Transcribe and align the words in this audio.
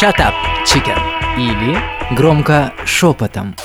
Shut 0.00 0.14
up, 0.20 0.32
chicken. 0.64 0.96
Или 1.36 1.76
громко 2.14 2.72
шепотом. 2.86 3.56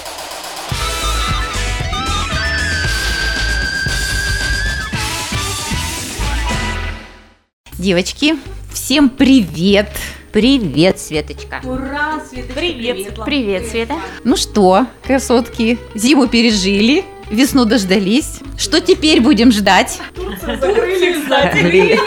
Девочки, 7.78 8.34
всем 8.72 9.10
привет! 9.12 9.90
Привет, 10.32 10.99
Светочка. 10.99 11.62
Ура, 11.63 12.19
Светочка, 12.28 12.60
Привет. 12.60 13.20
привет. 13.24 13.68
Света. 13.68 13.94
Ну 14.24 14.36
что, 14.36 14.88
красотки, 15.04 15.78
зиму 15.94 16.27
пережили, 16.27 17.05
весну 17.34 17.66
дождались. 17.66 18.40
Что 18.58 18.80
теперь 18.80 19.22
будем 19.22 19.52
ждать? 19.52 19.99
Закрыли. 20.41 21.99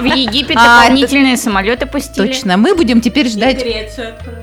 В 0.00 0.04
Египет 0.04 0.56
А, 0.56 0.82
дополнительные 0.82 1.36
самолеты 1.36 1.86
пустили. 1.86 2.26
Точно, 2.26 2.56
мы 2.56 2.74
будем 2.74 3.00
теперь 3.00 3.28
ждать 3.28 3.64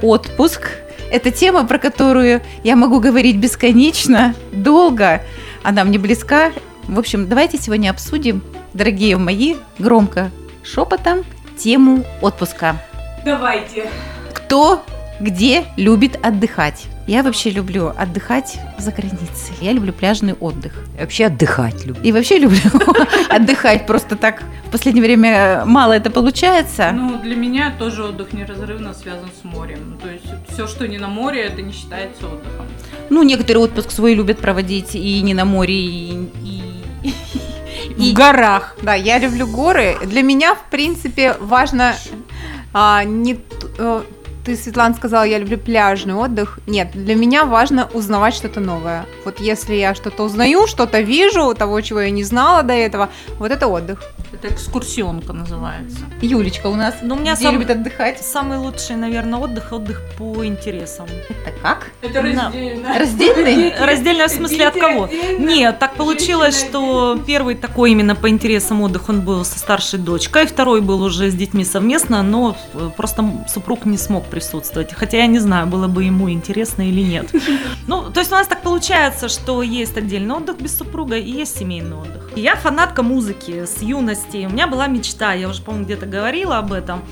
отпуск. 0.01 0.69
Это 1.11 1.31
тема, 1.31 1.65
про 1.65 1.77
которую 1.77 2.41
я 2.63 2.75
могу 2.75 2.99
говорить 2.99 3.37
бесконечно, 3.37 4.35
долго. 4.51 5.21
Она 5.63 5.83
мне 5.83 5.97
близка. 5.97 6.51
В 6.83 6.99
общем, 6.99 7.27
давайте 7.27 7.57
сегодня 7.57 7.89
обсудим, 7.89 8.43
дорогие 8.73 9.17
мои, 9.17 9.55
громко, 9.79 10.31
шепотом, 10.63 11.23
тему 11.57 12.03
отпуска. 12.21 12.75
Давайте. 13.23 13.89
Кто 14.33 14.83
где 15.19 15.65
любит 15.77 16.19
отдыхать? 16.23 16.87
Я 17.07 17.21
вообще 17.21 17.51
люблю 17.51 17.93
отдыхать 17.95 18.57
за 18.79 18.91
границей. 18.91 19.53
Я 19.61 19.73
люблю 19.73 19.93
пляжный 19.93 20.33
отдых. 20.33 20.73
Вообще 20.99 21.25
отдыхать 21.25 21.85
люблю. 21.85 22.01
И 22.03 22.11
вообще 22.11 22.39
люблю 22.39 22.59
отдыхать 23.29 23.85
просто 23.85 24.15
так. 24.15 24.41
В 24.67 24.71
последнее 24.71 25.03
время 25.03 25.63
мало 25.65 25.93
это 25.93 26.09
получается. 26.09 26.91
Ну, 26.91 27.19
для 27.19 27.35
меня 27.35 27.71
тоже 27.77 28.03
отдых 28.05 28.33
неразрывно 28.33 28.93
связан 28.95 29.29
с 29.39 29.43
морем. 29.43 29.99
То 30.01 30.09
есть 30.09 30.25
все, 30.51 30.65
что 30.67 30.87
не 30.87 30.97
на 30.97 31.07
море, 31.07 31.41
это 31.43 31.61
не 31.61 31.73
считается 31.73 32.25
отдыхом. 32.25 32.65
Ну, 33.11 33.21
некоторые 33.21 33.63
отпуск 33.63 33.91
свой 33.91 34.15
любят 34.15 34.39
проводить 34.39 34.95
и 34.95 35.21
не 35.21 35.35
на 35.35 35.45
море, 35.45 35.75
и, 35.75 36.29
и- 36.43 37.13
В 38.11 38.13
горах. 38.13 38.75
Да, 38.81 38.95
я 38.95 39.19
люблю 39.19 39.45
горы. 39.45 39.95
Для 40.05 40.23
меня, 40.23 40.55
в 40.55 40.63
принципе, 40.71 41.35
важно 41.39 41.95
а, 42.73 43.03
не 43.03 43.39
э, 43.77 44.01
ты, 44.45 44.55
Светлана, 44.55 44.93
сказала, 44.95 45.23
я 45.23 45.39
люблю 45.39 45.57
пляжный 45.57 46.13
отдых. 46.13 46.59
Нет, 46.67 46.91
для 46.93 47.15
меня 47.15 47.45
важно 47.45 47.89
узнавать 47.93 48.35
что-то 48.35 48.59
новое. 48.59 49.05
Вот 49.25 49.39
если 49.39 49.73
я 49.73 49.95
что-то 49.95 50.23
узнаю, 50.23 50.67
что-то 50.67 50.99
вижу, 51.01 51.53
того, 51.55 51.81
чего 51.81 52.01
я 52.01 52.11
не 52.11 52.23
знала 52.23 52.61
до 52.63 52.73
этого, 52.73 53.09
вот 53.39 53.51
это 53.51 53.67
отдых. 53.67 54.03
Это 54.33 54.49
экскурсионка 54.53 55.33
называется. 55.33 55.99
Юлечка 56.21 56.67
у 56.67 56.75
нас 56.75 56.95
Ну, 57.01 57.15
у 57.15 57.19
меня 57.19 57.33
где 57.33 57.43
сам- 57.43 57.53
любит 57.55 57.69
отдыхать? 57.71 58.21
Самый 58.21 58.57
лучший, 58.59 58.95
наверное, 58.97 59.39
отдых 59.39 59.71
отдых 59.71 60.01
по 60.17 60.45
интересам. 60.45 61.07
Это 61.29 61.57
как? 61.61 61.87
Это 62.01 62.21
раздельно. 62.21 62.99
Раздельный? 62.99 63.73
Раздельно 63.79 64.27
в 64.27 64.31
смысле 64.31 64.67
от 64.67 64.73
кого? 64.75 65.09
Нет, 65.39 65.79
так 65.79 65.95
получилось, 65.95 66.59
что 66.59 67.17
первый 67.25 67.55
такой 67.55 67.91
именно 67.91 68.13
по 68.15 68.29
интересам 68.29 68.81
отдых 68.81 69.09
он 69.09 69.21
был 69.21 69.43
со 69.45 69.57
старшей 69.57 69.99
дочкой, 69.99 70.45
второй 70.45 70.81
был 70.81 71.01
уже 71.01 71.31
с 71.31 71.33
детьми 71.33 71.63
совместно, 71.65 72.21
но 72.21 72.55
просто 72.97 73.25
супруг 73.51 73.85
не 73.85 73.97
смог 73.97 74.25
присутствовать. 74.35 74.93
Хотя 74.93 75.17
я 75.17 75.27
не 75.27 75.39
знаю, 75.39 75.67
было 75.67 75.87
бы 75.87 76.03
ему 76.03 76.29
интересно 76.29 76.87
или 76.87 77.01
нет. 77.01 77.31
Ну, 77.87 78.11
то 78.11 78.19
есть 78.19 78.31
у 78.31 78.35
нас 78.35 78.47
так 78.47 78.61
получается, 78.61 79.29
что 79.29 79.61
есть 79.61 79.95
отдельный 79.97 80.35
отдых 80.35 80.57
без 80.57 80.75
супруга 80.75 81.17
и 81.17 81.31
есть 81.31 81.57
семейный 81.57 81.95
отдых. 81.95 82.31
Я 82.35 82.55
фанатка 82.55 83.03
музыки 83.03 83.65
с 83.65 83.81
юности. 83.81 84.47
У 84.49 84.53
меня 84.53 84.67
была 84.67 84.87
мечта, 84.87 85.33
я 85.33 85.47
уже, 85.47 85.61
по-моему, 85.61 85.85
где-то 85.85 86.07
говорила 86.07 86.57
об 86.57 86.73
этом. 86.73 87.03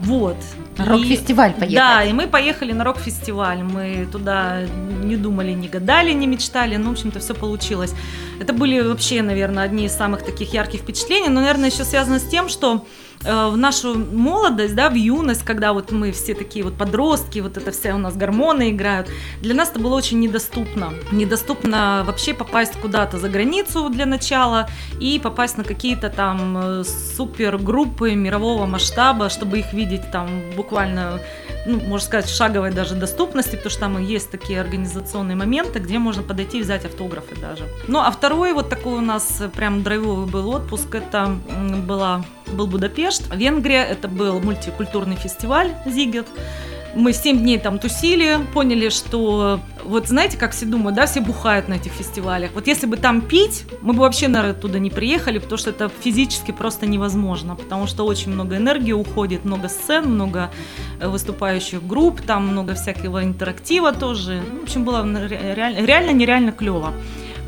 Вот. 0.00 0.36
Рок-фестиваль 0.78 1.52
поехать. 1.52 1.74
Да, 1.74 2.04
и 2.04 2.12
мы 2.12 2.26
поехали 2.26 2.72
на 2.72 2.84
рок-фестиваль. 2.84 3.62
Мы 3.62 4.08
туда 4.10 4.62
не 5.02 5.16
думали, 5.16 5.52
не 5.52 5.68
гадали, 5.68 6.12
не 6.12 6.26
мечтали. 6.26 6.76
Ну, 6.76 6.88
в 6.88 6.92
общем-то, 6.92 7.20
все 7.20 7.34
получилось. 7.34 7.94
Это 8.40 8.52
были 8.52 8.80
вообще, 8.80 9.22
наверное, 9.22 9.64
одни 9.64 9.86
из 9.86 9.92
самых 9.92 10.24
таких 10.24 10.52
ярких 10.52 10.80
впечатлений. 10.80 11.28
Но, 11.28 11.40
наверное, 11.40 11.70
еще 11.70 11.84
связано 11.84 12.18
с 12.18 12.28
тем, 12.28 12.48
что 12.48 12.84
в 13.24 13.56
нашу 13.56 13.98
молодость, 13.98 14.74
да, 14.74 14.90
в 14.90 14.94
юность, 14.94 15.44
когда 15.44 15.72
вот 15.72 15.92
мы 15.92 16.12
все 16.12 16.34
такие 16.34 16.64
вот 16.64 16.74
подростки, 16.74 17.40
вот 17.40 17.56
это 17.56 17.70
все 17.70 17.94
у 17.94 17.98
нас 17.98 18.16
гормоны 18.16 18.70
играют, 18.70 19.08
для 19.40 19.54
нас 19.54 19.70
это 19.70 19.78
было 19.78 19.94
очень 19.94 20.20
недоступно. 20.20 20.92
Недоступно 21.10 22.02
вообще 22.06 22.34
попасть 22.34 22.74
куда-то 22.80 23.18
за 23.18 23.28
границу 23.28 23.88
для 23.90 24.06
начала 24.06 24.68
и 25.00 25.20
попасть 25.22 25.58
на 25.58 25.64
какие-то 25.64 26.10
там 26.10 26.58
э, 26.58 26.84
супергруппы 26.84 28.14
мирового 28.14 28.66
масштаба, 28.66 29.28
чтобы 29.28 29.60
их 29.60 29.72
видеть 29.72 30.10
там 30.10 30.28
буквально, 30.56 31.20
ну, 31.66 31.80
можно 31.80 32.06
сказать, 32.06 32.28
шаговой 32.28 32.72
даже 32.72 32.94
доступности, 32.94 33.56
потому 33.56 33.70
что 33.70 33.80
там 33.80 34.04
есть 34.04 34.30
такие 34.30 34.60
организационные 34.60 35.36
моменты, 35.36 35.78
где 35.78 35.98
можно 35.98 36.22
подойти 36.22 36.58
и 36.58 36.62
взять 36.62 36.84
автографы 36.84 37.36
даже. 37.36 37.64
Ну, 37.88 38.00
а 38.00 38.10
второй 38.10 38.52
вот 38.52 38.68
такой 38.68 38.94
у 38.94 39.00
нас 39.00 39.42
прям 39.54 39.82
драйвовый 39.82 40.26
был 40.26 40.48
отпуск, 40.50 40.94
это 40.94 41.36
была, 41.86 42.24
был 42.52 42.66
Будапешт, 42.66 43.32
Венгрия, 43.34 43.84
это 43.84 44.08
был 44.08 44.40
мультикультурный 44.40 45.16
фестиваль 45.16 45.72
Зигет. 45.86 46.26
Мы 46.94 47.14
7 47.14 47.38
дней 47.38 47.58
там 47.58 47.78
тусили, 47.78 48.38
поняли, 48.52 48.90
что 48.90 49.60
вот 49.82 50.08
знаете, 50.08 50.36
как 50.36 50.52
все 50.52 50.66
думают, 50.66 50.94
да, 50.96 51.06
все 51.06 51.20
бухают 51.20 51.68
на 51.68 51.74
этих 51.74 51.92
фестивалях. 51.92 52.50
Вот 52.54 52.66
если 52.66 52.86
бы 52.86 52.98
там 52.98 53.22
пить, 53.22 53.64
мы 53.80 53.94
бы 53.94 54.00
вообще, 54.00 54.28
наверное, 54.28 54.54
туда 54.54 54.78
не 54.78 54.90
приехали, 54.90 55.38
потому 55.38 55.56
что 55.58 55.70
это 55.70 55.90
физически 56.00 56.50
просто 56.50 56.86
невозможно, 56.86 57.56
потому 57.56 57.86
что 57.86 58.04
очень 58.04 58.32
много 58.32 58.56
энергии 58.58 58.92
уходит, 58.92 59.44
много 59.46 59.68
сцен, 59.68 60.04
много 60.04 60.50
э, 61.00 61.08
выступающих 61.08 61.86
групп, 61.86 62.20
там 62.20 62.48
много 62.48 62.74
всякого 62.74 63.24
интерактива 63.24 63.92
тоже. 63.92 64.42
Ну, 64.52 64.60
в 64.60 64.62
общем, 64.64 64.84
было 64.84 65.02
ре- 65.02 65.54
реально, 65.54 65.86
реально 65.86 66.10
нереально 66.10 66.52
клево. 66.52 66.92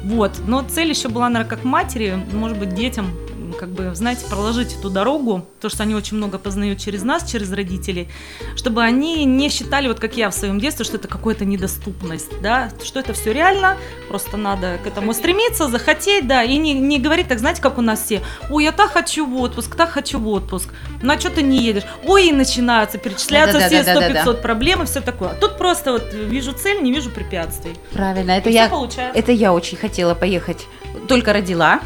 Вот, 0.05 0.33
но 0.47 0.63
цель 0.63 0.89
еще 0.89 1.09
была, 1.09 1.29
наверное, 1.29 1.57
как 1.57 1.65
матери, 1.65 2.19
может 2.33 2.59
быть, 2.59 2.75
детям, 2.75 3.07
как 3.55 3.71
бы, 3.71 3.95
знаете, 3.95 4.27
проложить 4.27 4.77
эту 4.79 4.91
дорогу, 4.91 5.47
то, 5.61 5.69
что 5.69 5.83
они 5.83 5.95
очень 5.95 6.17
много 6.17 6.39
познают 6.39 6.79
через 6.79 7.03
нас, 7.03 7.29
через 7.29 7.53
родителей, 7.53 8.09
чтобы 8.57 8.83
они 8.83 9.25
не 9.25 9.49
считали, 9.49 9.89
вот 9.89 10.01
как 10.01 10.17
я 10.17 10.31
в 10.31 10.35
своем 10.35 10.59
детстве, 10.59 10.85
что 10.85 10.97
это 10.97 11.09
какая-то 11.09 11.45
недоступность, 11.45 12.41
да, 12.41 12.71
что 12.83 13.01
это 13.01 13.13
все 13.13 13.33
реально, 13.33 13.77
просто 14.09 14.37
надо 14.37 14.79
к 14.83 14.87
этому 14.87 15.15
стремиться, 15.15 15.69
захотеть, 15.69 16.27
да, 16.27 16.43
и 16.43 16.57
не, 16.57 16.73
не 16.73 16.99
говорить 16.99 17.29
так, 17.29 17.39
знаете, 17.39 17.63
как 17.63 17.79
у 17.79 17.83
нас 17.83 18.03
все, 18.03 18.23
ой, 18.51 18.65
я 18.65 18.73
так 18.73 18.93
хочу 18.93 19.27
в 19.27 19.37
отпуск, 19.41 19.75
так 19.75 19.91
хочу 19.91 20.19
в 20.19 20.29
отпуск, 20.29 20.69
ну 21.03 21.13
а 21.13 21.19
что 21.19 21.31
ты 21.31 21.43
не 21.43 21.63
едешь? 21.63 21.85
Ой, 22.07 22.29
и 22.29 22.33
начинаются 22.33 22.99
перечисляться 22.99 23.59
все 23.61 23.83
Да-да-да-да-да-да. 23.83 24.33
100-500 24.33 24.43
проблем 24.43 24.83
и 24.83 24.87
все 24.87 25.01
такое. 25.01 25.31
А 25.31 25.35
Тут 25.35 25.59
просто 25.59 25.93
вот 25.93 26.13
вижу 26.13 26.53
цель, 26.53 26.83
не 26.83 26.93
вижу 26.93 27.11
препятствий. 27.11 27.75
Правильно, 27.93 28.33
это 28.33 28.51
И 28.51 28.53
я, 28.53 28.71
это 29.15 29.33
я 29.33 29.53
очень 29.53 29.77
хотела 29.77 30.15
поехать. 30.15 30.67
Только 31.09 31.33
родила. 31.33 31.81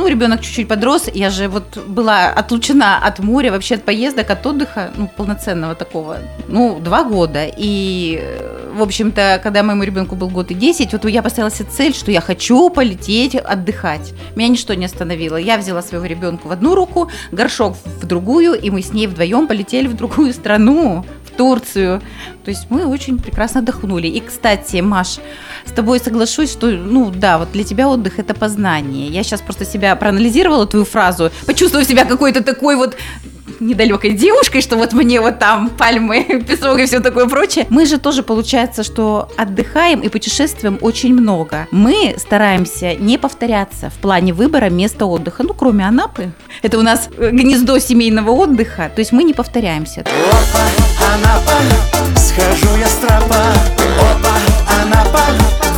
Ну, 0.00 0.06
ребенок 0.06 0.40
чуть-чуть 0.40 0.66
подрос, 0.66 1.10
я 1.12 1.28
же 1.28 1.48
вот 1.48 1.76
была 1.76 2.30
отлучена 2.30 2.96
от 2.96 3.18
моря, 3.18 3.50
вообще 3.50 3.74
от 3.74 3.84
поездок, 3.84 4.30
от 4.30 4.46
отдыха, 4.46 4.90
ну, 4.96 5.06
полноценного 5.14 5.74
такого, 5.74 6.20
ну, 6.48 6.80
два 6.80 7.04
года. 7.04 7.44
И, 7.54 8.18
э, 8.18 8.70
в 8.74 8.80
общем-то, 8.82 9.38
когда 9.42 9.62
моему 9.62 9.82
ребенку 9.82 10.16
был 10.16 10.30
год 10.30 10.50
и 10.52 10.54
10, 10.54 10.92
вот 10.94 11.04
я 11.04 11.20
поставила 11.20 11.50
себе 11.50 11.68
цель, 11.70 11.94
что 11.94 12.10
я 12.10 12.22
хочу 12.22 12.70
полететь 12.70 13.34
отдыхать. 13.34 14.14
Меня 14.36 14.48
ничто 14.48 14.72
не 14.72 14.86
остановило. 14.86 15.36
Я 15.36 15.58
взяла 15.58 15.82
своего 15.82 16.06
ребенка 16.06 16.46
в 16.46 16.50
одну 16.50 16.74
руку, 16.74 17.10
горшок 17.30 17.76
в 18.00 18.06
другую, 18.06 18.54
и 18.54 18.70
мы 18.70 18.80
с 18.80 18.94
ней 18.94 19.06
вдвоем 19.06 19.48
полетели 19.48 19.86
в 19.86 19.96
другую 19.96 20.32
страну, 20.32 21.04
Турцию. 21.40 22.02
То 22.44 22.50
есть 22.50 22.66
мы 22.68 22.84
очень 22.84 23.18
прекрасно 23.18 23.60
отдохнули. 23.60 24.06
И, 24.08 24.20
кстати, 24.20 24.82
Маш, 24.82 25.20
с 25.64 25.72
тобой 25.72 25.98
соглашусь, 25.98 26.52
что, 26.52 26.66
ну 26.66 27.10
да, 27.10 27.38
вот 27.38 27.52
для 27.52 27.64
тебя 27.64 27.88
отдых 27.88 28.18
это 28.18 28.34
познание. 28.34 29.08
Я 29.08 29.22
сейчас 29.22 29.40
просто 29.40 29.64
себя 29.64 29.96
проанализировала 29.96 30.66
твою 30.66 30.84
фразу, 30.84 31.30
почувствовала 31.46 31.88
себя 31.88 32.04
какой-то 32.04 32.42
такой 32.42 32.76
вот 32.76 32.94
недалекой 33.58 34.10
девушкой, 34.10 34.60
что 34.60 34.76
вот 34.76 34.92
мне 34.92 35.18
вот 35.22 35.38
там 35.38 35.70
пальмы, 35.70 36.44
песок 36.48 36.78
и 36.78 36.84
все 36.84 37.00
такое 37.00 37.26
прочее. 37.26 37.66
Мы 37.70 37.86
же 37.86 37.98
тоже 37.98 38.22
получается, 38.22 38.82
что 38.82 39.30
отдыхаем 39.38 40.00
и 40.00 40.08
путешествуем 40.08 40.78
очень 40.82 41.14
много. 41.14 41.68
Мы 41.70 42.16
стараемся 42.18 42.94
не 42.96 43.16
повторяться 43.16 43.88
в 43.88 43.94
плане 43.94 44.34
выбора 44.34 44.68
места 44.68 45.06
отдыха, 45.06 45.42
ну 45.42 45.54
кроме 45.54 45.86
Анапы. 45.86 46.32
Это 46.60 46.78
у 46.78 46.82
нас 46.82 47.08
э, 47.16 47.30
гнездо 47.30 47.78
семейного 47.78 48.30
отдыха, 48.30 48.90
то 48.94 49.00
есть 49.00 49.12
мы 49.12 49.24
не 49.24 49.32
повторяемся. 49.32 50.00
Опа, 50.00 50.89
Анапа, 51.20 51.52
схожу 52.16 52.76
я 52.76 52.86
с 52.86 52.94
тропа 52.94 53.36
Опа, 54.00 54.34
Анапа, 54.82 55.20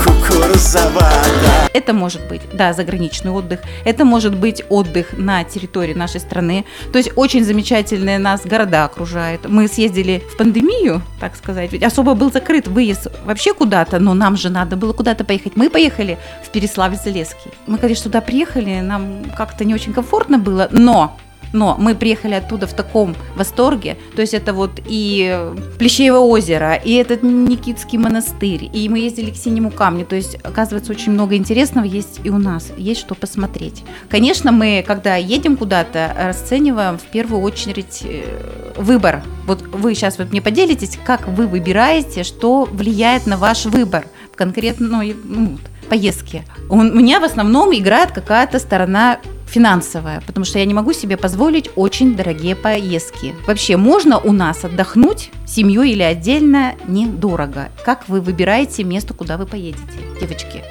кукурузовая 0.04 1.24
Это 1.72 1.92
может 1.92 2.28
быть, 2.28 2.42
да, 2.52 2.72
заграничный 2.72 3.32
отдых. 3.32 3.60
Это 3.84 4.04
может 4.04 4.36
быть 4.36 4.62
отдых 4.68 5.14
на 5.16 5.42
территории 5.42 5.94
нашей 5.94 6.20
страны. 6.20 6.64
То 6.92 6.98
есть 6.98 7.10
очень 7.16 7.44
замечательные 7.44 8.18
нас 8.18 8.42
города 8.44 8.84
окружают. 8.84 9.48
Мы 9.48 9.66
съездили 9.66 10.22
в 10.32 10.36
пандемию, 10.36 11.02
так 11.18 11.34
сказать, 11.34 11.72
ведь 11.72 11.82
особо 11.82 12.14
был 12.14 12.30
закрыт 12.30 12.68
выезд 12.68 13.08
вообще 13.24 13.52
куда-то, 13.52 13.98
но 13.98 14.14
нам 14.14 14.36
же 14.36 14.48
надо 14.48 14.76
было 14.76 14.92
куда-то 14.92 15.24
поехать. 15.24 15.56
Мы 15.56 15.70
поехали 15.70 16.18
в 16.44 16.54
Переславль-Залесский. 16.54 17.52
Мы, 17.66 17.78
конечно, 17.78 18.04
туда 18.04 18.20
приехали, 18.20 18.80
нам 18.80 19.24
как-то 19.36 19.64
не 19.64 19.74
очень 19.74 19.92
комфортно 19.92 20.38
было, 20.38 20.68
но 20.70 21.16
Но 21.52 21.76
мы 21.78 21.94
приехали 21.94 22.34
оттуда 22.34 22.66
в 22.66 22.74
таком 22.74 23.14
восторге. 23.36 23.96
То 24.14 24.22
есть 24.22 24.34
это 24.34 24.52
вот 24.52 24.80
и 24.86 25.52
Плещеево 25.78 26.18
озеро, 26.18 26.74
и 26.74 26.92
этот 26.94 27.22
Никитский 27.22 27.98
монастырь, 27.98 28.70
и 28.72 28.88
мы 28.88 29.00
ездили 29.00 29.30
к 29.30 29.36
Синему 29.36 29.70
камню. 29.70 30.06
То 30.06 30.16
есть, 30.16 30.36
оказывается, 30.42 30.92
очень 30.92 31.12
много 31.12 31.36
интересного 31.36 31.84
есть 31.84 32.20
и 32.24 32.30
у 32.30 32.38
нас, 32.38 32.70
есть 32.76 33.00
что 33.00 33.14
посмотреть. 33.14 33.84
Конечно, 34.08 34.52
мы, 34.52 34.84
когда 34.86 35.16
едем 35.16 35.56
куда-то, 35.56 36.14
расцениваем 36.18 36.98
в 36.98 37.04
первую 37.04 37.42
очередь 37.42 38.02
э, 38.04 38.72
выбор. 38.76 39.22
Вот 39.46 39.62
вы 39.62 39.94
сейчас 39.94 40.18
вот 40.18 40.30
мне 40.30 40.40
поделитесь, 40.40 40.98
как 41.04 41.28
вы 41.28 41.46
выбираете, 41.46 42.22
что 42.22 42.64
влияет 42.64 43.26
на 43.26 43.36
ваш 43.36 43.66
выбор 43.66 44.06
в 44.32 44.36
конкретной 44.36 45.16
ну, 45.24 45.46
вот, 45.52 45.60
поездке. 45.88 46.44
У 46.68 46.80
меня 46.80 47.20
в 47.20 47.24
основном 47.24 47.74
играет 47.74 48.12
какая-то 48.12 48.58
сторона 48.58 49.18
финансовая, 49.52 50.22
потому 50.26 50.44
что 50.44 50.58
я 50.58 50.64
не 50.64 50.74
могу 50.74 50.92
себе 50.92 51.16
позволить 51.16 51.70
очень 51.76 52.16
дорогие 52.16 52.56
поездки. 52.56 53.34
Вообще, 53.46 53.76
можно 53.76 54.18
у 54.18 54.32
нас 54.32 54.64
отдохнуть 54.64 55.30
семьей 55.46 55.92
или 55.92 56.02
отдельно 56.02 56.74
недорого? 56.88 57.68
Как 57.84 58.08
вы 58.08 58.20
выбираете 58.20 58.82
место, 58.82 59.12
куда 59.14 59.36
вы 59.36 59.46
поедете, 59.46 59.82
девочки? 60.20 60.62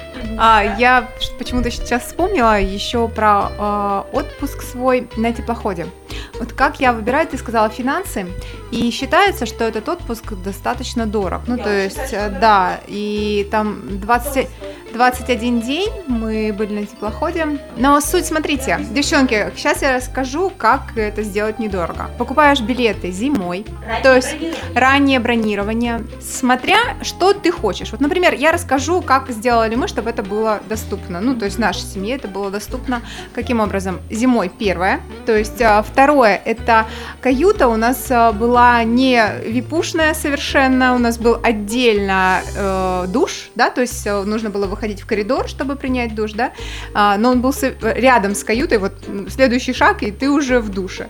А, 0.44 0.64
я 0.76 1.08
почему-то 1.38 1.70
сейчас 1.70 2.02
вспомнила 2.02 2.60
еще 2.60 3.06
про 3.06 3.52
э, 3.56 4.16
отпуск 4.16 4.62
свой 4.62 5.08
на 5.16 5.32
теплоходе. 5.32 5.86
Вот 6.40 6.52
как 6.52 6.80
я 6.80 6.92
выбираю, 6.92 7.28
ты 7.28 7.38
сказала 7.38 7.68
финансы, 7.68 8.26
и 8.72 8.90
считается, 8.90 9.46
что 9.46 9.62
этот 9.62 9.88
отпуск 9.88 10.32
достаточно 10.32 11.06
дорог. 11.06 11.42
Ну, 11.46 11.58
то 11.58 11.70
есть, 11.70 12.12
э, 12.12 12.36
да, 12.40 12.80
и 12.88 13.46
там 13.52 14.00
20, 14.00 14.48
21 14.92 15.60
день 15.60 15.90
мы 16.08 16.52
были 16.52 16.80
на 16.80 16.86
теплоходе. 16.86 17.60
Но 17.76 18.00
суть, 18.00 18.26
смотрите, 18.26 18.78
девчонки, 18.90 19.52
сейчас 19.56 19.82
я 19.82 19.96
расскажу, 19.96 20.50
как 20.56 20.96
это 20.96 21.22
сделать 21.22 21.58
недорого. 21.58 22.10
Покупаешь 22.18 22.60
билеты 22.60 23.10
зимой, 23.10 23.64
раннее 23.86 24.02
то 24.02 24.16
есть 24.16 24.30
бронирование. 24.30 24.74
раннее 24.74 25.20
бронирование, 25.20 26.06
смотря 26.20 26.78
что 27.02 27.32
ты 27.32 27.52
хочешь. 27.52 27.92
Вот, 27.92 28.00
например, 28.00 28.34
я 28.34 28.52
расскажу, 28.52 29.02
как 29.02 29.30
сделали 29.30 29.74
мы, 29.74 29.86
чтобы 29.88 30.10
это 30.10 30.22
было 30.22 30.31
доступно. 30.68 31.20
Ну, 31.20 31.34
то 31.34 31.44
есть 31.44 31.58
нашей 31.58 31.82
семье 31.82 32.16
это 32.16 32.28
было 32.28 32.50
доступно. 32.50 33.02
Каким 33.34 33.60
образом? 33.60 34.00
Зимой 34.10 34.48
первое, 34.48 35.00
то 35.26 35.36
есть 35.36 35.60
а, 35.62 35.82
второе, 35.82 36.40
это 36.44 36.86
каюта 37.20 37.68
у 37.68 37.76
нас 37.76 38.06
а, 38.10 38.32
была 38.32 38.84
не 38.84 39.22
випушная 39.46 40.14
совершенно, 40.14 40.94
у 40.94 40.98
нас 40.98 41.18
был 41.18 41.38
отдельно 41.42 42.40
э, 42.56 43.06
душ, 43.08 43.50
да, 43.54 43.70
то 43.70 43.80
есть 43.80 44.06
э, 44.06 44.22
нужно 44.22 44.50
было 44.50 44.66
выходить 44.66 45.00
в 45.00 45.06
коридор, 45.06 45.48
чтобы 45.48 45.76
принять 45.76 46.14
душ, 46.14 46.32
да, 46.32 46.52
а, 46.94 47.16
но 47.18 47.30
он 47.30 47.40
был 47.40 47.54
рядом 47.82 48.34
с 48.34 48.44
каютой, 48.44 48.78
вот 48.78 48.92
следующий 49.28 49.72
шаг, 49.72 50.02
и 50.02 50.10
ты 50.10 50.30
уже 50.30 50.60
в 50.60 50.70
душе. 50.70 51.08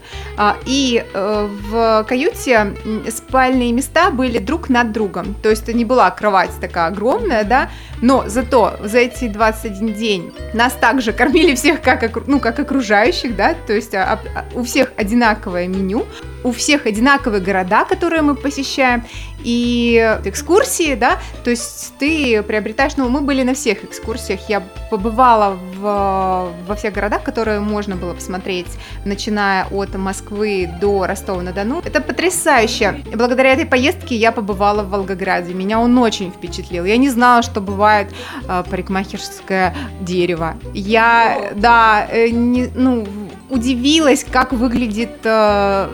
И 0.67 1.05
э, 1.13 1.49
в 1.71 2.05
каюте 2.09 2.75
спальные 3.11 3.73
места 3.73 4.11
были 4.11 4.39
друг 4.39 4.69
над 4.69 4.93
другом, 4.93 5.35
то 5.43 5.51
есть 5.51 5.63
это 5.63 5.73
не 5.73 5.85
была 5.85 6.11
кровать 6.11 6.51
такая 6.61 6.87
огромная, 6.87 7.45
да, 7.45 7.71
но 8.01 8.25
зато 8.27 8.77
за 8.83 8.99
эти 9.03 9.29
21 9.29 9.95
день 9.95 10.33
нас 10.55 10.73
также 10.75 11.13
кормили 11.13 11.55
всех 11.55 11.83
как, 11.83 12.27
ну, 12.27 12.41
как 12.41 12.59
окружающих, 12.59 13.37
да, 13.37 13.55
то 13.67 13.73
есть 13.73 13.95
а, 13.95 14.21
а, 14.35 14.45
у 14.55 14.63
всех 14.63 14.93
одинаковое 14.97 15.67
меню, 15.67 16.07
у 16.45 16.53
всех 16.53 16.87
одинаковые 16.87 17.41
города, 17.41 17.85
которые 17.85 18.23
мы 18.23 18.35
посещаем, 18.35 19.05
и 19.45 20.19
экскурсии, 20.25 20.95
да, 20.95 21.19
то 21.45 21.51
есть 21.51 21.95
ты 21.99 22.43
приобретаешь, 22.43 22.97
ну, 22.97 23.09
мы 23.09 23.21
были 23.21 23.43
на 23.43 23.55
всех 23.55 23.85
экскурсиях, 23.85 24.49
я 24.49 24.63
побывала 24.91 25.59
в, 25.77 26.53
во 26.67 26.75
всех 26.77 26.95
городах, 26.95 27.23
которые 27.23 27.61
можно 27.61 27.97
было 27.97 28.15
посмотреть, 28.15 28.67
начиная 29.05 29.67
от 29.67 29.95
Москвы 29.97 30.71
до 30.81 31.07
Ростова-на-Дону. 31.07 31.83
Это 31.85 32.01
потрясающе. 32.01 33.03
И 33.13 33.17
благодаря 33.17 33.53
этой 33.53 33.67
поездке 33.67 34.15
я 34.15 34.33
побывала 34.33 34.83
в 34.83 34.91
Волгограде, 34.91 35.55
меня 35.55 35.81
он 35.81 35.97
очень 35.99 36.31
впечатлил. 36.31 36.85
Я 36.85 36.97
не 36.97 37.09
знала, 37.09 37.43
что 37.43 37.61
бывает 37.61 38.09
э, 38.49 38.65
парикмахерское 38.93 39.75
дерево. 40.01 40.57
Я, 40.75 41.53
да, 41.55 42.07
э, 42.11 42.29
не, 42.29 42.69
ну, 42.75 43.07
удивилась, 43.49 44.25
как 44.31 44.53
выглядит 44.53 45.21
э, 45.25 45.89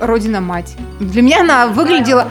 родина-мать. 0.00 0.76
Для 0.98 1.22
меня 1.22 1.40
она 1.40 1.66
выглядела 1.68 2.28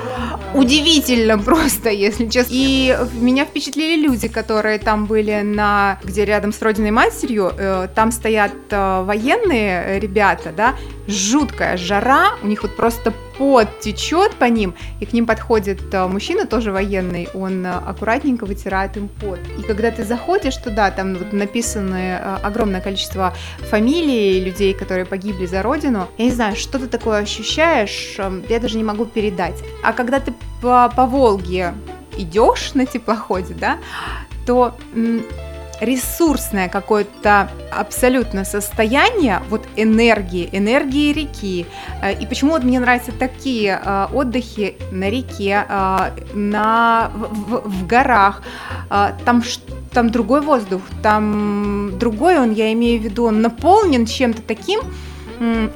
удивительно 0.53 1.37
просто, 1.37 1.89
если 1.89 2.27
честно. 2.27 2.51
И 2.51 2.97
меня 3.19 3.45
впечатлили 3.45 4.01
люди, 4.01 4.27
которые 4.27 4.79
там 4.79 5.05
были 5.05 5.41
на, 5.41 5.99
где 6.03 6.25
рядом 6.25 6.51
с 6.51 6.61
родиной 6.61 6.91
матерью, 6.91 7.51
э, 7.57 7.87
там 7.93 8.11
стоят 8.11 8.51
э, 8.69 9.03
военные 9.03 9.99
ребята, 9.99 10.51
да, 10.55 10.75
жуткая 11.07 11.77
жара, 11.77 12.31
у 12.43 12.47
них 12.47 12.63
вот 12.63 12.75
просто 12.75 13.13
пот 13.39 13.79
течет 13.79 14.35
по 14.35 14.43
ним, 14.45 14.75
и 14.99 15.05
к 15.05 15.13
ним 15.13 15.25
подходит 15.25 15.93
э, 15.93 16.07
мужчина, 16.07 16.45
тоже 16.45 16.71
военный, 16.71 17.29
он 17.33 17.65
аккуратненько 17.65 18.45
вытирает 18.45 18.97
им 18.97 19.07
пот. 19.07 19.39
И 19.57 19.63
когда 19.63 19.89
ты 19.91 20.03
заходишь 20.03 20.57
туда, 20.57 20.91
там 20.91 21.15
вот 21.15 21.33
написаны 21.33 22.17
огромное 22.17 22.81
количество 22.81 23.33
фамилий 23.69 24.43
людей, 24.43 24.73
которые 24.73 25.05
погибли 25.05 25.45
за 25.45 25.63
родину, 25.63 26.07
я 26.17 26.25
не 26.25 26.31
знаю, 26.31 26.55
что 26.57 26.77
ты 26.79 26.87
такое 26.87 27.19
ощущаешь, 27.19 28.17
я 28.49 28.59
даже 28.59 28.77
не 28.77 28.83
могу 28.83 29.05
передать. 29.05 29.55
А 29.83 29.93
когда 29.93 30.19
ты 30.19 30.33
по, 30.61 30.91
по 30.93 31.05
Волге 31.05 31.73
идешь 32.17 32.73
на 32.73 32.85
теплоходе, 32.85 33.53
да, 33.53 33.77
то 34.45 34.75
ресурсное 35.81 36.69
какое-то 36.69 37.49
абсолютно 37.71 38.43
состояние 38.43 39.41
вот 39.49 39.67
энергии, 39.75 40.49
энергии 40.51 41.13
реки. 41.13 41.65
Э, 42.01 42.13
и 42.13 42.25
почему 42.25 42.51
вот 42.51 42.63
мне 42.63 42.79
нравятся 42.79 43.11
такие 43.11 43.79
э, 43.83 44.07
отдыхи 44.13 44.75
на 44.91 45.09
реке, 45.09 45.65
э, 45.67 46.11
на, 46.33 47.11
в, 47.13 47.69
в 47.69 47.87
горах, 47.87 48.43
там 48.89 49.43
там 49.91 50.11
другой 50.11 50.41
воздух, 50.41 50.81
там 51.01 51.97
другой 51.97 52.37
он, 52.37 52.53
я 52.53 52.71
имею 52.73 53.01
в 53.01 53.03
виду, 53.03 53.25
он 53.25 53.41
наполнен 53.41 54.05
чем-то 54.05 54.41
таким, 54.41 54.81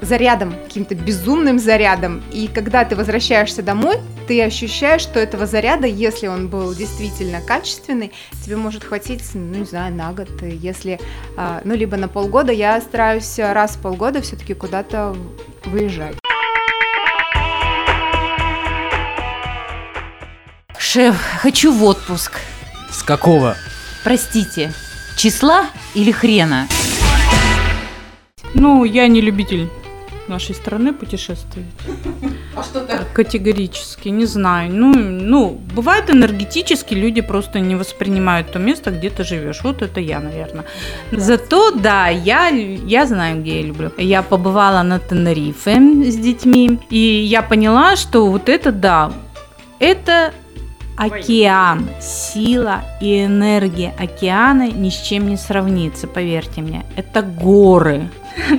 зарядом, 0.01 0.55
каким-то 0.63 0.95
безумным 0.95 1.59
зарядом. 1.59 2.21
И 2.31 2.47
когда 2.47 2.85
ты 2.85 2.95
возвращаешься 2.95 3.61
домой, 3.61 3.97
ты 4.27 4.41
ощущаешь, 4.41 5.01
что 5.01 5.19
этого 5.19 5.45
заряда, 5.45 5.87
если 5.87 6.27
он 6.27 6.47
был 6.47 6.73
действительно 6.73 7.41
качественный, 7.41 8.11
тебе 8.45 8.55
может 8.55 8.83
хватить, 8.83 9.23
ну, 9.33 9.59
не 9.59 9.65
знаю, 9.65 9.93
на 9.93 10.11
год. 10.11 10.29
Если, 10.41 10.99
а, 11.37 11.61
ну, 11.63 11.75
либо 11.75 11.97
на 11.97 12.07
полгода. 12.07 12.51
Я 12.51 12.79
стараюсь 12.81 13.37
раз 13.39 13.75
в 13.75 13.81
полгода 13.81 14.21
все-таки 14.21 14.53
куда-то 14.53 15.15
выезжать. 15.65 16.15
Шеф, 20.77 21.15
хочу 21.39 21.73
в 21.73 21.83
отпуск. 21.83 22.33
С 22.91 23.01
какого? 23.03 23.57
Простите, 24.03 24.73
числа 25.15 25.69
или 25.95 26.11
хрена? 26.11 26.67
Ну, 28.53 28.83
я 28.85 29.07
не 29.07 29.21
любитель 29.21 29.69
нашей 30.27 30.55
страны 30.55 30.93
путешествовать. 30.93 31.67
А 32.55 32.63
что 32.63 32.81
так? 32.81 33.11
Категорически, 33.13 34.09
не 34.09 34.25
знаю. 34.25 34.71
Ну, 34.73 34.93
ну, 34.93 35.59
бывает 35.75 36.09
энергетически 36.09 36.93
люди 36.93 37.21
просто 37.21 37.59
не 37.59 37.75
воспринимают 37.75 38.51
то 38.51 38.59
место, 38.59 38.91
где 38.91 39.09
ты 39.09 39.23
живешь. 39.23 39.61
Вот 39.63 39.81
это 39.81 39.99
я, 39.99 40.19
наверное. 40.19 40.65
Зато, 41.11 41.71
да, 41.71 42.07
я, 42.07 42.47
я 42.47 43.05
знаю, 43.05 43.41
где 43.41 43.61
я 43.61 43.67
люблю. 43.67 43.91
Я 43.97 44.21
побывала 44.21 44.83
на 44.83 44.99
Тенерифе 44.99 45.79
с 46.11 46.15
детьми, 46.15 46.79
и 46.89 46.97
я 46.97 47.41
поняла, 47.41 47.95
что 47.95 48.27
вот 48.27 48.49
это, 48.49 48.71
да, 48.71 49.11
это 49.79 50.33
океан, 50.95 51.89
сила 51.99 52.83
и 53.01 53.25
энергия 53.25 53.93
океана 53.99 54.69
ни 54.69 54.89
с 54.89 55.01
чем 55.01 55.27
не 55.27 55.37
сравнится, 55.37 56.07
поверьте 56.07 56.61
мне. 56.61 56.85
Это 56.95 57.21
горы. 57.21 58.09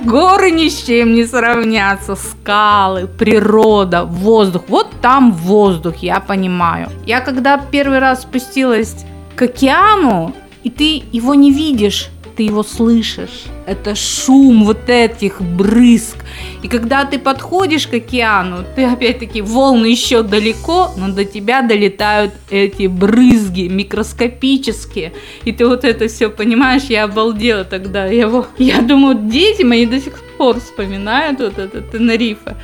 Горы 0.05 0.51
ни 0.51 0.69
с 0.69 0.83
чем 0.83 1.13
не 1.13 1.25
сравнятся, 1.25 2.15
скалы, 2.15 3.07
природа, 3.07 4.05
воздух. 4.05 4.63
Вот 4.67 4.87
там 5.01 5.31
воздух, 5.31 5.97
я 5.97 6.19
понимаю. 6.19 6.89
Я 7.05 7.21
когда 7.21 7.57
первый 7.57 7.99
раз 7.99 8.21
спустилась 8.21 9.05
к 9.35 9.41
океану, 9.41 10.33
и 10.63 10.69
ты 10.69 11.03
его 11.11 11.35
не 11.35 11.51
видишь, 11.51 12.09
ты 12.35 12.43
его 12.43 12.63
слышишь. 12.63 13.45
Это 13.65 13.95
шум 13.95 14.65
вот 14.65 14.89
этих 14.89 15.41
брызг. 15.41 16.17
И 16.61 16.67
когда 16.67 17.05
ты 17.05 17.17
подходишь 17.17 17.87
к 17.87 17.93
океану, 17.93 18.63
ты 18.75 18.83
опять-таки 18.83 19.41
волны 19.41 19.87
еще 19.87 20.21
далеко, 20.23 20.91
но 20.97 21.09
до 21.09 21.25
тебя 21.25 21.61
долетают 21.61 22.33
эти 22.49 22.87
брызги 22.87 23.67
микроскопические. 23.67 25.13
И 25.45 25.51
ты 25.51 25.65
вот 25.67 25.83
это 25.83 26.07
все 26.07 26.29
понимаешь, 26.29 26.83
я 26.89 27.05
обалдела 27.05 27.63
тогда. 27.63 28.05
Я, 28.07 28.29
я 28.57 28.81
думаю, 28.81 29.17
дети 29.29 29.63
мои 29.63 29.85
до 29.85 29.99
сих 29.99 30.13
пор 30.37 30.59
вспоминают 30.59 31.39
вот 31.39 31.57
это 31.57 31.81
Тенерифе. 31.81 32.57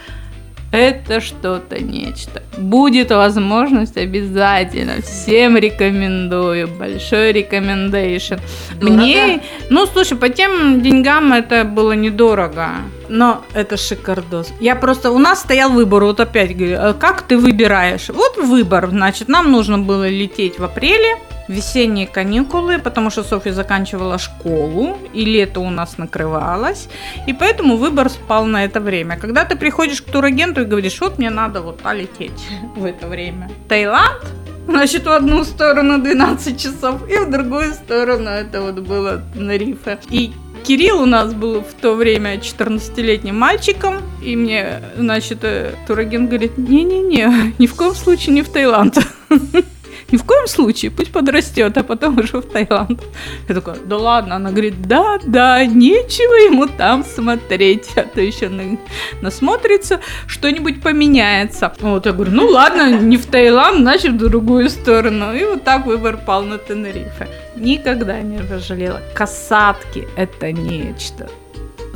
Это 0.71 1.19
что-то 1.19 1.83
нечто. 1.83 2.41
Будет 2.57 3.09
возможность 3.11 3.97
обязательно. 3.97 5.01
Всем 5.01 5.57
рекомендую. 5.57 6.69
Большой 6.69 7.33
рекомендейшн. 7.33 8.35
Мне, 8.81 9.41
ну 9.69 9.85
слушай, 9.85 10.17
по 10.17 10.29
тем 10.29 10.81
деньгам 10.81 11.33
это 11.33 11.65
было 11.65 11.91
недорого. 11.91 12.69
Но 13.09 13.43
это 13.53 13.75
шикардос. 13.75 14.53
Я 14.61 14.75
просто, 14.77 15.11
у 15.11 15.17
нас 15.17 15.41
стоял 15.41 15.69
выбор, 15.69 16.05
вот 16.05 16.21
опять 16.21 16.55
говорю, 16.55 16.77
«А 16.79 16.93
как 16.93 17.23
ты 17.23 17.37
выбираешь? 17.37 18.07
Вот 18.07 18.37
выбор, 18.37 18.87
значит, 18.89 19.27
нам 19.27 19.51
нужно 19.51 19.77
было 19.77 20.07
лететь 20.07 20.57
в 20.57 20.63
апреле, 20.63 21.17
весенние 21.51 22.07
каникулы, 22.07 22.79
потому 22.79 23.09
что 23.09 23.23
Софья 23.23 23.53
заканчивала 23.53 24.17
школу, 24.17 24.97
и 25.13 25.25
лето 25.25 25.59
у 25.59 25.69
нас 25.69 25.97
накрывалось, 25.97 26.87
и 27.27 27.33
поэтому 27.33 27.77
выбор 27.77 28.09
спал 28.09 28.45
на 28.45 28.63
это 28.65 28.79
время. 28.79 29.17
Когда 29.17 29.43
ты 29.45 29.55
приходишь 29.55 30.01
к 30.01 30.11
турагенту 30.11 30.61
и 30.61 30.65
говоришь, 30.65 31.01
вот 31.01 31.17
мне 31.19 31.29
надо 31.29 31.61
вот 31.61 31.81
лететь 31.93 32.47
в 32.75 32.85
это 32.85 33.07
время. 33.07 33.49
Таиланд, 33.67 34.23
Значит, 34.67 35.05
в 35.05 35.11
одну 35.11 35.43
сторону 35.43 35.97
12 35.97 36.61
часов, 36.61 37.09
и 37.09 37.17
в 37.17 37.31
другую 37.31 37.73
сторону 37.73 38.29
это 38.29 38.61
вот 38.61 38.75
было 38.75 39.21
на 39.35 39.57
рифе. 39.57 39.97
И 40.11 40.31
Кирилл 40.63 41.01
у 41.01 41.05
нас 41.05 41.33
был 41.33 41.61
в 41.61 41.73
то 41.81 41.95
время 41.95 42.35
14-летним 42.35 43.35
мальчиком, 43.37 43.95
и 44.23 44.35
мне, 44.35 44.81
значит, 44.97 45.39
э, 45.41 45.73
турагент 45.87 46.29
говорит, 46.29 46.57
не-не-не, 46.57 47.53
ни 47.57 47.67
в 47.67 47.75
коем 47.75 47.95
случае 47.95 48.35
не 48.35 48.43
в 48.43 48.49
Таиланд. 48.49 48.99
Ни 50.11 50.17
в 50.17 50.23
коем 50.23 50.47
случае, 50.47 50.91
пусть 50.91 51.11
подрастет, 51.11 51.77
а 51.77 51.83
потом 51.83 52.19
уже 52.19 52.37
в 52.37 52.45
Таиланд. 52.45 53.01
Я 53.47 53.55
такая, 53.55 53.77
да 53.85 53.97
ладно. 53.97 54.35
Она 54.35 54.51
говорит, 54.51 54.81
да, 54.81 55.19
да, 55.25 55.65
нечего 55.65 56.33
ему 56.51 56.67
там 56.67 57.03
смотреть. 57.03 57.89
А 57.95 58.03
то 58.03 58.21
еще 58.21 58.49
на, 58.49 58.77
насмотрится, 59.21 60.01
что-нибудь 60.27 60.81
поменяется. 60.81 61.73
Вот 61.79 62.05
я 62.05 62.11
говорю, 62.11 62.31
ну 62.31 62.47
ладно, 62.47 62.99
не 62.99 63.17
в 63.17 63.25
Таиланд, 63.25 63.77
значит 63.77 64.13
в 64.13 64.17
другую 64.17 64.69
сторону. 64.69 65.33
И 65.33 65.45
вот 65.45 65.63
так 65.63 65.85
выбор 65.85 66.17
пал 66.17 66.43
на 66.43 66.57
Тенерифе. 66.57 67.27
Никогда 67.55 68.21
не 68.21 68.39
пожалела. 68.39 69.01
Касатки– 69.15 70.07
это 70.15 70.51
нечто 70.51 71.29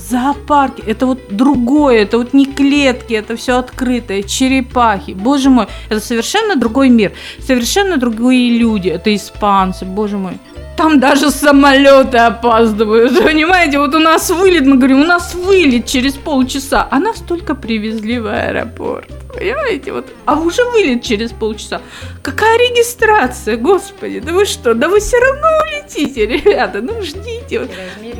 зоопарки, 0.10 0.84
это 0.86 1.06
вот 1.06 1.20
другое, 1.30 2.04
это 2.04 2.18
вот 2.18 2.34
не 2.34 2.46
клетки, 2.46 3.14
это 3.14 3.36
все 3.36 3.58
открытое, 3.58 4.24
черепахи, 4.24 5.12
боже 5.12 5.50
мой, 5.50 5.68
это 5.90 6.00
совершенно 6.00 6.56
другой 6.56 6.90
мир, 6.90 7.14
совершенно 7.40 7.98
другие 7.98 8.58
люди, 8.58 8.90
это 8.90 9.16
испанцы, 9.16 9.86
боже 9.86 10.18
мой. 10.18 10.40
Там 10.77 11.00
даже 11.00 11.32
самолеты 11.32 12.17
опаздывают, 12.17 13.17
понимаете? 13.24 13.79
Вот 13.79 13.96
у 13.96 14.00
нас 14.00 14.29
вылет, 14.29 14.65
мы 14.65 14.77
говорим, 14.77 15.01
у 15.01 15.05
нас 15.05 15.34
вылет 15.34 15.86
через 15.86 16.13
полчаса, 16.13 16.88
а 16.91 17.00
нас 17.00 17.20
только 17.20 17.55
привезли 17.55 18.20
в 18.20 18.27
аэропорт. 18.27 19.10
Понимаете? 19.34 19.91
Вот, 19.91 20.05
а 20.25 20.39
уже 20.39 20.63
вылет 20.65 21.03
через 21.03 21.32
полчаса. 21.32 21.82
Какая 22.22 22.58
регистрация, 22.58 23.58
господи, 23.58 24.20
да 24.20 24.34
вы 24.34 24.46
что, 24.46 24.74
да 24.74 24.89
вы 24.89 25.00
все 25.00 25.17
равно 25.17 25.48
улетите, 25.63 26.25
ребята, 26.25 26.82
ну 26.82 27.01
ждите. 27.01 27.67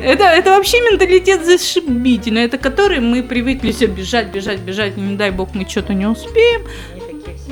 Это, 0.02 0.24
это 0.24 0.50
вообще 0.50 0.80
менталитет 0.80 1.44
зашибительный, 1.44 2.44
это 2.44 2.58
который 2.58 3.00
мы 3.00 3.22
привыкли 3.22 3.72
все 3.72 3.86
бежать, 3.86 4.28
бежать, 4.28 4.60
бежать, 4.60 4.96
не 4.96 5.16
дай 5.16 5.30
бог 5.30 5.54
мы 5.54 5.68
что-то 5.68 5.94
не 5.94 6.06
успеем. 6.06 6.62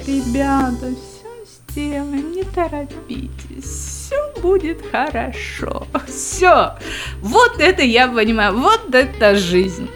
Ребята, 0.06 0.94
все 0.94 1.73
сделаем, 1.73 2.32
не 2.32 2.42
торопитесь 2.44 3.94
все 4.14 4.40
будет 4.40 4.78
хорошо. 4.90 5.87
Все. 6.06 6.75
Вот 7.21 7.61
это 7.61 7.83
я 7.83 8.09
понимаю, 8.09 8.54
вот 8.54 8.94
это 8.94 9.37
жизнь. 9.37 9.88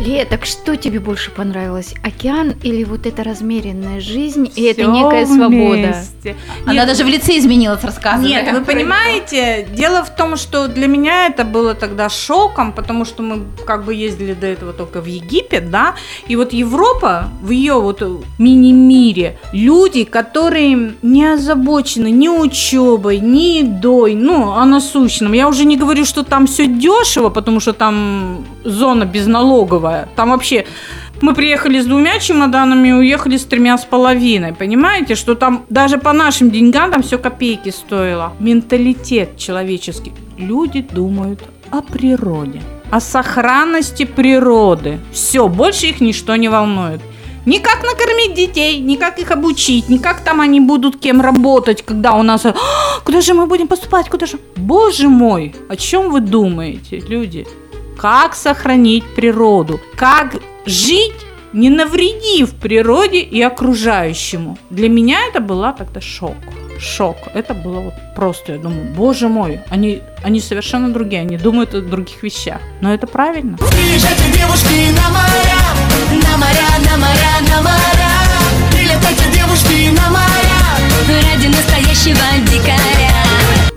Ле, 0.00 0.24
так 0.24 0.46
что 0.46 0.76
тебе 0.76 0.98
больше 0.98 1.30
понравилось? 1.30 1.94
Океан 2.02 2.54
или 2.62 2.84
вот 2.84 3.06
эта 3.06 3.22
размеренная 3.22 4.00
жизнь 4.00 4.46
и 4.46 4.50
Всё 4.50 4.70
это 4.70 4.84
некая 4.86 5.26
свобода? 5.26 5.50
вместе. 5.50 6.36
Она 6.64 6.72
Нет, 6.72 6.86
даже 6.86 7.04
в 7.04 7.06
лице 7.06 7.36
изменилась, 7.36 7.84
рассказывая. 7.84 8.26
Нет, 8.26 8.50
вы 8.52 8.64
понимаете, 8.64 9.68
дело 9.74 10.02
в 10.02 10.16
том, 10.16 10.36
что 10.38 10.68
для 10.68 10.86
меня 10.86 11.26
это 11.26 11.44
было 11.44 11.74
тогда 11.74 12.08
шоком, 12.08 12.72
потому 12.72 13.04
что 13.04 13.22
мы 13.22 13.42
как 13.66 13.84
бы 13.84 13.94
ездили 13.94 14.32
до 14.32 14.46
этого 14.46 14.72
только 14.72 15.02
в 15.02 15.04
Египет, 15.06 15.70
да, 15.70 15.94
и 16.26 16.34
вот 16.34 16.54
Европа 16.54 17.28
в 17.42 17.50
ее 17.50 17.74
вот 17.74 18.02
мини-мире, 18.38 19.38
люди, 19.52 20.04
которые 20.04 20.94
не 21.02 21.26
озабочены 21.26 22.10
ни 22.10 22.28
учебой, 22.28 23.18
ни 23.18 23.58
едой, 23.58 24.14
ну, 24.14 24.52
о 24.52 24.64
насущном. 24.64 25.34
Я 25.34 25.46
уже 25.46 25.66
не 25.66 25.76
говорю, 25.76 26.06
что 26.06 26.22
там 26.22 26.46
все 26.46 26.66
дешево, 26.66 27.28
потому 27.28 27.60
что 27.60 27.74
там 27.74 28.46
зона 28.64 29.04
безналоговая. 29.04 30.08
Там 30.16 30.30
вообще 30.30 30.66
мы 31.20 31.34
приехали 31.34 31.80
с 31.80 31.86
двумя 31.86 32.18
чемоданами 32.18 32.92
уехали 32.92 33.36
с 33.36 33.44
тремя 33.44 33.76
с 33.76 33.84
половиной. 33.84 34.54
Понимаете, 34.54 35.14
что 35.14 35.34
там 35.34 35.64
даже 35.68 35.98
по 35.98 36.12
нашим 36.12 36.50
деньгам 36.50 36.90
там 36.90 37.02
все 37.02 37.18
копейки 37.18 37.70
стоило. 37.70 38.32
Менталитет 38.40 39.36
человеческий. 39.36 40.12
Люди 40.38 40.80
думают 40.80 41.40
о 41.70 41.82
природе, 41.82 42.62
о 42.90 43.00
сохранности 43.00 44.04
природы. 44.04 44.98
Все, 45.12 45.48
больше 45.48 45.86
их 45.86 46.00
ничто 46.00 46.36
не 46.36 46.48
волнует. 46.48 47.00
Ни 47.46 47.58
как 47.58 47.82
накормить 47.82 48.34
детей, 48.34 48.80
ни 48.80 48.96
как 48.96 49.18
их 49.18 49.30
обучить, 49.30 49.88
ни 49.88 49.96
как 49.96 50.20
там 50.20 50.40
они 50.40 50.60
будут 50.60 51.00
кем 51.00 51.20
работать, 51.20 51.82
когда 51.82 52.14
у 52.14 52.22
нас... 52.22 52.44
«А, 52.44 52.54
Куда 53.04 53.22
же 53.22 53.32
мы 53.32 53.46
будем 53.46 53.66
поступать? 53.66 54.10
Куда 54.10 54.26
же... 54.26 54.38
Боже 54.56 55.08
мой, 55.08 55.54
о 55.68 55.76
чем 55.76 56.10
вы 56.10 56.20
думаете, 56.20 57.00
люди? 57.00 57.46
Как 58.00 58.34
сохранить 58.34 59.04
природу? 59.14 59.78
Как 59.94 60.36
жить, 60.64 61.26
не 61.52 61.68
навредив 61.68 62.54
природе 62.54 63.20
и 63.20 63.42
окружающему? 63.42 64.56
Для 64.70 64.88
меня 64.88 65.18
это 65.28 65.40
была 65.40 65.74
тогда 65.74 66.00
шок. 66.00 66.36
Шок. 66.78 67.18
Это 67.34 67.52
было 67.52 67.80
вот 67.80 67.94
просто, 68.16 68.52
я 68.52 68.58
думаю, 68.58 68.86
боже 68.96 69.28
мой, 69.28 69.60
они, 69.68 70.00
они 70.22 70.40
совершенно 70.40 70.90
другие, 70.90 71.20
они 71.20 71.36
думают 71.36 71.74
о 71.74 71.82
других 71.82 72.22
вещах. 72.22 72.62
Но 72.80 72.94
это 72.94 73.06
правильно. 73.06 73.58
Приезжайте, 73.58 74.32
девушки, 74.32 74.92
на 74.96 75.10
моря 75.10 75.60
На 76.24 76.38
моря, 76.38 76.70
на 76.90 76.96
моря, 76.96 77.50
на 77.50 77.60
моря 77.60 78.12
Прилетайте, 78.72 79.24
девушки, 79.30 79.90
на 79.90 80.08
моря 80.08 81.22
Ради 81.22 81.48
настоящего 81.48 82.24
дикаря 82.50 83.29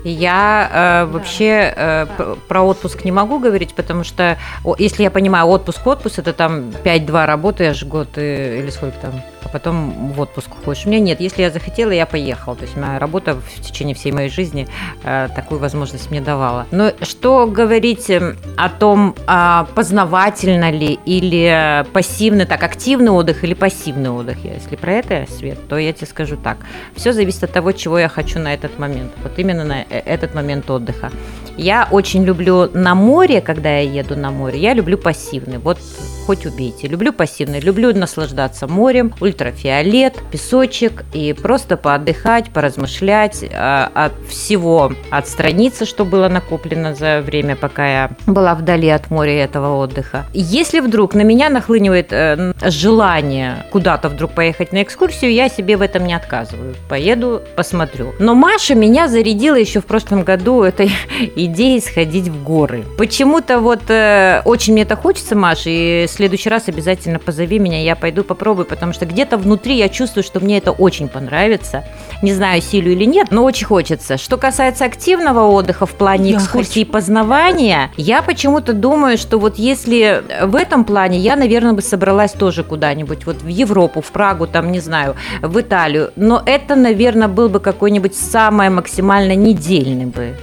Я 0.04 0.70
э, 0.70 1.04
вообще 1.06 1.72
э, 1.74 2.06
про 2.46 2.62
отпуск 2.62 3.04
не 3.04 3.12
могу 3.12 3.38
говорить, 3.38 3.74
потому 3.74 4.04
что, 4.04 4.36
если 4.78 5.02
я 5.02 5.10
понимаю, 5.10 5.46
отпуск, 5.46 5.86
отпуск, 5.86 6.18
это 6.18 6.34
там 6.34 6.70
5-2 6.84 7.26
работаешь 7.26 7.82
год 7.84 8.08
э, 8.16 8.58
или 8.60 8.70
сколько 8.70 8.98
там, 8.98 9.22
а 9.42 9.48
потом 9.48 10.12
в 10.12 10.20
отпуск 10.20 10.48
уходишь. 10.60 10.84
У 10.84 10.90
меня 10.90 11.00
нет, 11.00 11.20
если 11.20 11.42
я 11.42 11.50
захотела, 11.50 11.90
я 11.90 12.04
поехала. 12.04 12.54
То 12.54 12.64
есть 12.64 12.76
моя 12.76 12.98
работа 12.98 13.34
в 13.34 13.60
течение 13.62 13.94
всей 13.94 14.12
моей 14.12 14.28
жизни 14.28 14.68
э, 15.04 15.28
такую 15.34 15.58
возможность 15.58 16.10
мне 16.10 16.20
давала. 16.20 16.66
Но 16.70 16.92
что 17.00 17.46
говорить 17.46 18.10
э, 18.10 18.36
о 18.56 18.68
том, 18.68 19.14
а, 19.26 19.66
познавательно 19.74 20.70
ли 20.70 20.98
или 21.06 21.84
пассивный, 21.92 22.44
так, 22.44 22.62
активный 22.62 23.10
отдых 23.10 23.42
или 23.44 23.54
пассивный 23.54 24.10
отдых, 24.10 24.44
если 24.44 24.76
про 24.76 24.92
это, 24.92 25.26
Свет, 25.30 25.58
то 25.68 25.78
я 25.78 25.92
тебе 25.92 26.06
скажу 26.06 26.36
так. 26.36 26.58
Все 26.94 27.12
зависит 27.12 27.44
от 27.44 27.52
того, 27.52 27.72
чего 27.72 27.98
я 27.98 28.08
хочу 28.08 28.38
на 28.38 28.52
этот 28.52 28.78
момент. 28.78 29.12
Вот 29.22 29.38
именно 29.38 29.64
на 29.64 29.82
э- 29.82 29.93
этот 29.98 30.34
момент 30.34 30.70
отдыха. 30.70 31.10
Я 31.56 31.88
очень 31.90 32.24
люблю 32.24 32.68
на 32.72 32.94
море, 32.94 33.40
когда 33.40 33.78
я 33.78 34.00
еду 34.00 34.16
на 34.16 34.30
море, 34.30 34.58
я 34.58 34.74
люблю 34.74 34.98
пассивный. 34.98 35.58
Вот 35.58 35.78
хоть 36.26 36.46
убейте. 36.46 36.88
Люблю 36.88 37.12
пассивный, 37.12 37.60
люблю 37.60 37.94
наслаждаться 37.94 38.66
морем, 38.66 39.12
ультрафиолет, 39.20 40.14
песочек 40.30 41.04
и 41.12 41.32
просто 41.32 41.76
поотдыхать, 41.76 42.50
поразмышлять, 42.50 43.44
а, 43.52 43.90
от 43.94 44.12
всего 44.28 44.92
отстраниться, 45.10 45.84
что 45.84 46.04
было 46.04 46.28
накоплено 46.28 46.94
за 46.94 47.20
время, 47.20 47.56
пока 47.56 47.86
я 47.86 48.10
была 48.26 48.54
вдали 48.54 48.88
от 48.88 49.10
моря 49.10 49.44
этого 49.44 49.76
отдыха. 49.76 50.24
Если 50.32 50.80
вдруг 50.80 51.14
на 51.14 51.22
меня 51.22 51.50
нахлынивает 51.50 52.08
э, 52.10 52.52
желание 52.64 53.66
куда-то 53.70 54.08
вдруг 54.08 54.32
поехать 54.32 54.72
на 54.72 54.82
экскурсию, 54.82 55.32
я 55.32 55.48
себе 55.48 55.76
в 55.76 55.82
этом 55.82 56.06
не 56.06 56.14
отказываю. 56.14 56.74
Поеду, 56.88 57.42
посмотрю. 57.56 58.12
Но 58.18 58.34
Маша 58.34 58.74
меня 58.74 59.08
зарядила 59.08 59.56
еще 59.56 59.80
в 59.84 59.86
прошлом 59.86 60.24
году 60.24 60.62
этой 60.62 60.90
идеей 61.36 61.80
сходить 61.80 62.28
в 62.28 62.42
горы. 62.42 62.84
Почему-то 62.96 63.60
вот 63.60 63.82
э, 63.88 64.40
очень 64.44 64.72
мне 64.72 64.82
это 64.82 64.96
хочется, 64.96 65.36
Маша, 65.36 65.70
и 65.70 66.06
в 66.06 66.10
следующий 66.10 66.48
раз 66.48 66.68
обязательно 66.68 67.18
позови 67.18 67.58
меня, 67.58 67.82
я 67.82 67.94
пойду 67.94 68.24
попробую, 68.24 68.64
потому 68.64 68.92
что 68.92 69.04
где-то 69.06 69.36
внутри 69.36 69.76
я 69.76 69.88
чувствую, 69.88 70.24
что 70.24 70.40
мне 70.40 70.58
это 70.58 70.72
очень 70.72 71.08
понравится. 71.08 71.84
Не 72.22 72.32
знаю, 72.32 72.62
силю 72.62 72.92
или 72.92 73.04
нет, 73.04 73.28
но 73.30 73.44
очень 73.44 73.66
хочется. 73.66 74.16
Что 74.16 74.38
касается 74.38 74.86
активного 74.86 75.50
отдыха 75.50 75.84
в 75.86 75.92
плане 75.92 76.30
Я 76.30 76.38
экскурсии 76.38 76.80
и 76.80 76.84
познавания, 76.84 77.90
я 77.96 78.22
почему-то 78.22 78.72
думаю, 78.72 79.18
что 79.18 79.38
вот 79.38 79.56
если 79.56 80.24
в 80.42 80.56
этом 80.56 80.84
плане 80.84 81.18
я, 81.18 81.36
наверное, 81.36 81.74
бы 81.74 81.82
собралась 81.82 82.32
тоже 82.32 82.64
куда-нибудь, 82.64 83.26
вот 83.26 83.42
в 83.42 83.48
Европу, 83.48 84.00
в 84.00 84.10
Прагу, 84.12 84.46
там, 84.46 84.72
не 84.72 84.80
знаю, 84.80 85.14
в 85.42 85.60
Италию. 85.60 86.10
Но 86.16 86.42
это, 86.44 86.74
наверное, 86.74 87.28
был 87.28 87.48
бы 87.48 87.60
какой-нибудь 87.60 88.14
самая 88.16 88.70
максимально 88.70 89.34
неделя. 89.34 89.73
Недельный 89.78 90.06
бы 90.06 90.34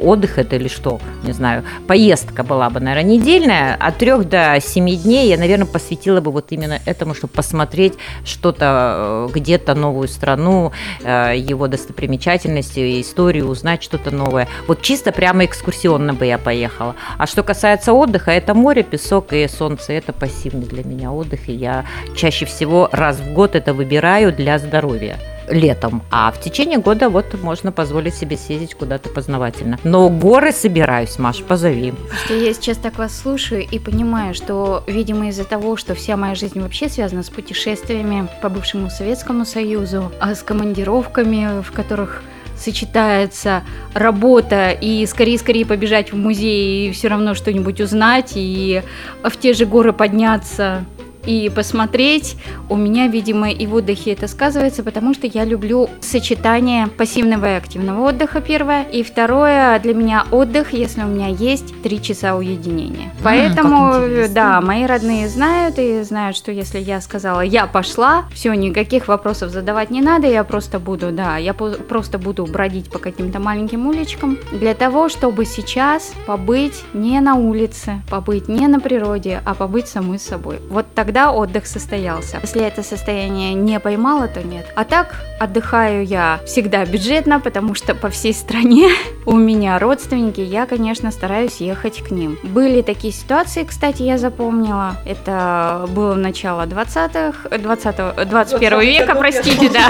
отдых 0.00 0.38
это 0.38 0.56
или 0.56 0.68
что, 0.68 1.00
не 1.22 1.32
знаю, 1.32 1.62
поездка 1.86 2.42
была 2.42 2.68
бы, 2.68 2.80
наверное, 2.80 3.16
недельная, 3.16 3.76
от 3.76 3.98
трех 3.98 4.28
до 4.28 4.58
семи 4.60 4.96
дней 4.96 5.28
я, 5.28 5.38
наверное, 5.38 5.66
посвятила 5.66 6.20
бы 6.20 6.32
вот 6.32 6.46
именно 6.50 6.80
этому, 6.84 7.14
чтобы 7.14 7.32
посмотреть 7.32 7.94
что-то 8.24 9.28
э, 9.28 9.32
где-то 9.34 9.74
новую 9.74 10.08
страну, 10.08 10.72
э, 11.04 11.34
его 11.36 11.68
достопримечательности, 11.68 13.00
историю, 13.00 13.46
узнать 13.46 13.82
что-то 13.82 14.10
новое. 14.10 14.48
Вот 14.66 14.82
чисто 14.82 15.12
прямо 15.12 15.44
экскурсионно 15.44 16.12
бы 16.14 16.26
я 16.26 16.38
поехала. 16.38 16.96
А 17.16 17.26
что 17.26 17.42
касается 17.44 17.92
отдыха, 17.92 18.32
это 18.32 18.54
море, 18.54 18.82
песок 18.82 19.32
и 19.32 19.46
солнце, 19.46 19.92
это 19.92 20.12
пассивный 20.12 20.66
для 20.66 20.82
меня 20.82 21.12
отдых, 21.12 21.48
и 21.48 21.52
я 21.52 21.84
чаще 22.16 22.46
всего 22.46 22.88
раз 22.90 23.18
в 23.18 23.32
год 23.32 23.54
это 23.54 23.72
выбираю 23.74 24.32
для 24.32 24.58
здоровья 24.58 25.18
летом, 25.50 26.02
а 26.10 26.30
в 26.30 26.40
течение 26.40 26.78
года 26.78 27.08
вот 27.08 27.34
можно 27.42 27.72
позволить 27.72 28.14
себе 28.14 28.36
съездить 28.36 28.74
куда-то 28.74 29.08
познавательно. 29.08 29.78
Но 29.84 30.08
горы 30.08 30.52
собираюсь, 30.52 31.18
Маш, 31.18 31.42
позови. 31.42 31.94
Что 32.24 32.34
я 32.34 32.52
сейчас 32.54 32.76
так 32.76 32.98
вас 32.98 33.18
слушаю 33.18 33.66
и 33.68 33.78
понимаю, 33.78 34.34
что, 34.34 34.84
видимо, 34.86 35.28
из-за 35.28 35.44
того, 35.44 35.76
что 35.76 35.94
вся 35.94 36.16
моя 36.16 36.34
жизнь 36.34 36.60
вообще 36.60 36.88
связана 36.88 37.22
с 37.22 37.30
путешествиями 37.30 38.28
по 38.42 38.48
бывшему 38.48 38.90
Советскому 38.90 39.44
Союзу, 39.44 40.12
а 40.20 40.34
с 40.34 40.42
командировками, 40.42 41.62
в 41.62 41.72
которых 41.72 42.22
сочетается 42.56 43.62
работа 43.94 44.70
и 44.70 45.06
скорее-скорее 45.06 45.64
побежать 45.64 46.12
в 46.12 46.16
музей 46.16 46.88
и 46.88 46.92
все 46.92 47.08
равно 47.08 47.34
что-нибудь 47.34 47.80
узнать 47.80 48.32
и 48.34 48.82
в 49.22 49.36
те 49.36 49.52
же 49.52 49.64
горы 49.64 49.92
подняться 49.92 50.84
и 51.26 51.50
посмотреть. 51.54 52.36
У 52.68 52.76
меня, 52.76 53.08
видимо, 53.08 53.50
и 53.50 53.66
в 53.66 53.74
отдыхе 53.74 54.12
это 54.12 54.28
сказывается, 54.28 54.82
потому 54.82 55.14
что 55.14 55.26
я 55.26 55.44
люблю 55.44 55.88
сочетание 56.00 56.86
пассивного 56.86 57.54
и 57.54 57.56
активного 57.56 58.08
отдыха, 58.08 58.40
первое. 58.40 58.84
И 58.84 59.02
второе, 59.02 59.78
для 59.80 59.94
меня 59.94 60.24
отдых, 60.30 60.72
если 60.72 61.02
у 61.02 61.06
меня 61.06 61.28
есть 61.28 61.82
три 61.82 62.00
часа 62.00 62.36
уединения. 62.36 63.12
А, 63.20 63.24
Поэтому, 63.24 64.28
да, 64.30 64.60
мои 64.60 64.86
родные 64.86 65.28
знают 65.28 65.78
и 65.78 66.02
знают, 66.02 66.36
что 66.36 66.52
если 66.52 66.78
я 66.78 67.00
сказала, 67.00 67.40
я 67.40 67.66
пошла, 67.66 68.24
все, 68.32 68.52
никаких 68.54 69.08
вопросов 69.08 69.50
задавать 69.50 69.90
не 69.90 70.00
надо, 70.00 70.26
я 70.26 70.44
просто 70.44 70.78
буду, 70.78 71.10
да, 71.12 71.36
я 71.36 71.54
просто 71.54 72.18
буду 72.18 72.46
бродить 72.46 72.90
по 72.90 72.98
каким-то 72.98 73.40
маленьким 73.40 73.86
уличкам 73.86 74.38
для 74.52 74.74
того, 74.74 75.08
чтобы 75.08 75.44
сейчас 75.44 76.12
побыть 76.26 76.84
не 76.92 77.20
на 77.20 77.34
улице, 77.34 78.02
побыть 78.08 78.48
не 78.48 78.66
на 78.68 78.80
природе, 78.80 79.42
а 79.44 79.54
побыть 79.54 79.88
самой 79.88 80.18
собой. 80.18 80.60
Вот 80.70 80.86
тогда 80.94 81.17
отдых 81.26 81.66
состоялся. 81.66 82.38
Если 82.42 82.64
это 82.64 82.82
состояние 82.82 83.54
не 83.54 83.80
поймала, 83.80 84.28
то 84.28 84.42
нет. 84.42 84.66
А 84.74 84.84
так 84.84 85.14
отдыхаю 85.38 86.04
я 86.04 86.40
всегда 86.46 86.84
бюджетно, 86.84 87.40
потому 87.40 87.74
что 87.74 87.94
по 87.94 88.08
всей 88.08 88.34
стране 88.34 88.90
у 89.26 89.36
меня 89.36 89.78
родственники, 89.78 90.40
я, 90.40 90.66
конечно, 90.66 91.10
стараюсь 91.10 91.60
ехать 91.60 92.02
к 92.02 92.10
ним. 92.10 92.38
Были 92.42 92.82
такие 92.82 93.12
ситуации, 93.12 93.64
кстати, 93.64 94.02
я 94.02 94.18
запомнила. 94.18 94.96
Это 95.04 95.86
было 95.90 96.14
начало 96.14 96.66
20-х, 96.66 97.58
20 97.58 98.28
21 98.28 98.80
века, 98.80 99.14
простите, 99.14 99.68
да. 99.70 99.88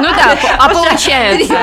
Ну 0.00 0.08
да, 0.08 0.36
а 0.58 0.68
получается, 0.72 1.54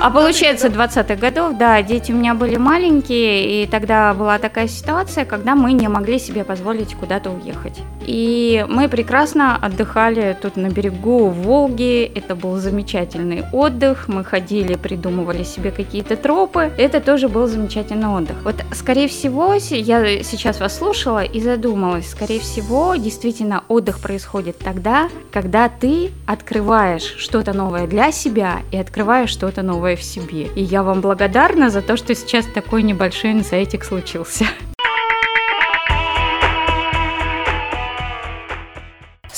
а 0.00 0.10
получается 0.10 0.68
20-х 0.68 1.16
годов, 1.16 1.56
да, 1.56 1.82
дети 1.82 2.12
у 2.12 2.14
меня 2.14 2.34
были 2.34 2.56
маленькие, 2.56 3.62
и 3.62 3.66
тогда 3.66 4.14
была 4.14 4.38
такая 4.38 4.68
ситуация, 4.68 5.24
когда 5.24 5.54
мы 5.54 5.72
не 5.72 5.88
могли 5.88 6.18
себе 6.18 6.44
позволить 6.44 6.94
куда-то 6.94 7.30
уехать. 7.30 7.80
И 8.06 8.23
мы 8.68 8.88
прекрасно 8.88 9.56
отдыхали 9.56 10.36
тут 10.40 10.56
на 10.56 10.68
берегу 10.68 11.28
Волги, 11.28 12.10
это 12.14 12.34
был 12.34 12.56
замечательный 12.56 13.44
отдых, 13.52 14.08
мы 14.08 14.24
ходили, 14.24 14.74
придумывали 14.74 15.42
себе 15.42 15.70
какие-то 15.70 16.16
тропы, 16.16 16.70
это 16.78 17.00
тоже 17.00 17.28
был 17.28 17.46
замечательный 17.46 18.08
отдых. 18.08 18.36
Вот, 18.44 18.56
скорее 18.74 19.08
всего, 19.08 19.54
я 19.54 20.22
сейчас 20.22 20.60
вас 20.60 20.78
слушала 20.78 21.24
и 21.24 21.40
задумалась, 21.40 22.10
скорее 22.10 22.40
всего, 22.40 22.96
действительно 22.96 23.64
отдых 23.68 24.00
происходит 24.00 24.58
тогда, 24.58 25.08
когда 25.32 25.68
ты 25.68 26.10
открываешь 26.26 27.14
что-то 27.18 27.52
новое 27.52 27.86
для 27.86 28.12
себя 28.12 28.60
и 28.70 28.76
открываешь 28.76 29.30
что-то 29.30 29.62
новое 29.62 29.96
в 29.96 30.02
себе. 30.02 30.48
И 30.54 30.62
я 30.62 30.82
вам 30.82 31.00
благодарна 31.00 31.70
за 31.70 31.82
то, 31.82 31.96
что 31.96 32.14
сейчас 32.14 32.46
такой 32.46 32.82
небольшой 32.82 33.32
инсайтик 33.32 33.84
случился. 33.84 34.46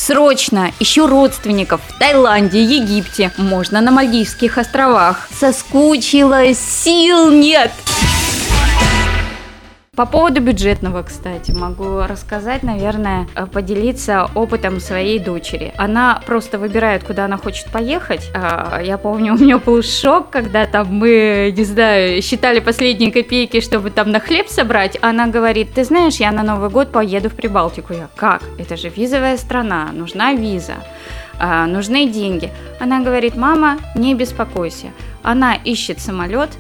Срочно 0.07 0.71
ищу 0.79 1.09
родственников 1.09 1.81
в 1.89 1.99
Таиланде, 1.99 2.63
Египте, 2.63 3.33
можно 3.39 3.81
на 3.81 3.91
Мальдивских 3.91 4.57
островах. 4.57 5.29
Соскучилась, 5.37 6.61
сил 6.61 7.33
нет. 7.33 7.73
По 9.97 10.05
поводу 10.05 10.43
бюджетного, 10.43 11.03
кстати, 11.03 11.53
могу 11.53 12.01
рассказать, 12.03 12.63
наверное, 12.63 13.27
э, 13.35 13.47
поделиться 13.47 14.29
опытом 14.35 14.79
своей 14.79 15.19
дочери. 15.19 15.73
Она 15.79 16.21
просто 16.27 16.59
выбирает, 16.59 17.03
куда 17.03 17.25
она 17.25 17.39
хочет 17.39 17.71
поехать. 17.73 18.31
А, 18.35 18.79
Я 18.83 18.99
помню, 18.99 19.33
у 19.37 19.39
меня 19.39 19.57
был 19.57 19.83
шок, 19.83 20.29
когда 20.29 20.67
там 20.67 20.89
мы, 20.95 21.51
не 21.57 21.65
знаю, 21.65 22.21
считали 22.21 22.61
последние 22.61 23.11
копейки, 23.11 23.63
чтобы 23.63 23.89
там 23.91 24.11
на 24.11 24.21
хлеб 24.21 24.49
собрать. 24.49 24.99
Она 25.01 25.29
говорит, 25.29 25.73
ты 25.75 25.83
знаешь, 25.83 26.17
я 26.17 26.31
на 26.31 26.43
Новый 26.43 26.69
год 26.69 26.93
поеду 26.93 27.31
в 27.31 27.35
Прибалтику. 27.35 27.95
Я, 27.95 28.09
как? 28.17 28.43
Это 28.59 28.77
же 28.77 28.91
визовая 28.91 29.39
страна, 29.39 29.89
нужна 29.95 30.35
виза. 30.35 30.75
а, 31.39 31.67
нужны 31.67 32.07
деньги. 32.07 32.51
Она 32.81 33.01
говорит, 33.01 33.35
мама, 33.37 33.79
не 33.95 34.15
беспокойся. 34.15 34.89
Она 35.23 35.55
ищет 35.55 36.01
самолет, 36.01 36.51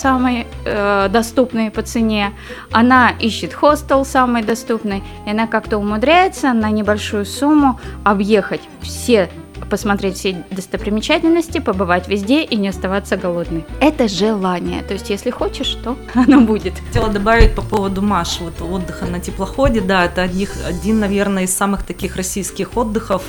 самый 0.00 0.46
э, 0.64 1.08
доступный 1.10 1.70
по 1.70 1.82
цене. 1.82 2.32
Она 2.72 3.10
ищет 3.20 3.54
хостел 3.54 4.04
самый 4.04 4.42
доступный. 4.42 5.02
И 5.26 5.30
она 5.30 5.46
как-то 5.46 5.78
умудряется 5.78 6.52
на 6.52 6.70
небольшую 6.70 7.26
сумму 7.26 7.78
объехать 8.04 8.62
все 8.80 9.28
посмотреть 9.68 10.16
все 10.16 10.44
достопримечательности, 10.50 11.58
побывать 11.58 12.08
везде 12.08 12.44
и 12.44 12.56
не 12.56 12.68
оставаться 12.68 13.16
голодной. 13.16 13.64
Это 13.80 14.08
желание. 14.08 14.82
То 14.82 14.94
есть, 14.94 15.10
если 15.10 15.30
хочешь, 15.30 15.76
то 15.82 15.96
оно 16.14 16.40
будет. 16.40 16.74
Хотела 16.86 17.08
добавить 17.08 17.54
по 17.54 17.62
поводу 17.62 18.02
Маши, 18.02 18.42
вот 18.42 18.60
отдыха 18.60 19.06
на 19.06 19.20
теплоходе, 19.20 19.80
да, 19.80 20.04
это 20.04 20.22
одних, 20.22 20.52
один, 20.66 21.00
наверное, 21.00 21.44
из 21.44 21.54
самых 21.54 21.84
таких 21.84 22.16
российских 22.16 22.76
отдыхов, 22.76 23.22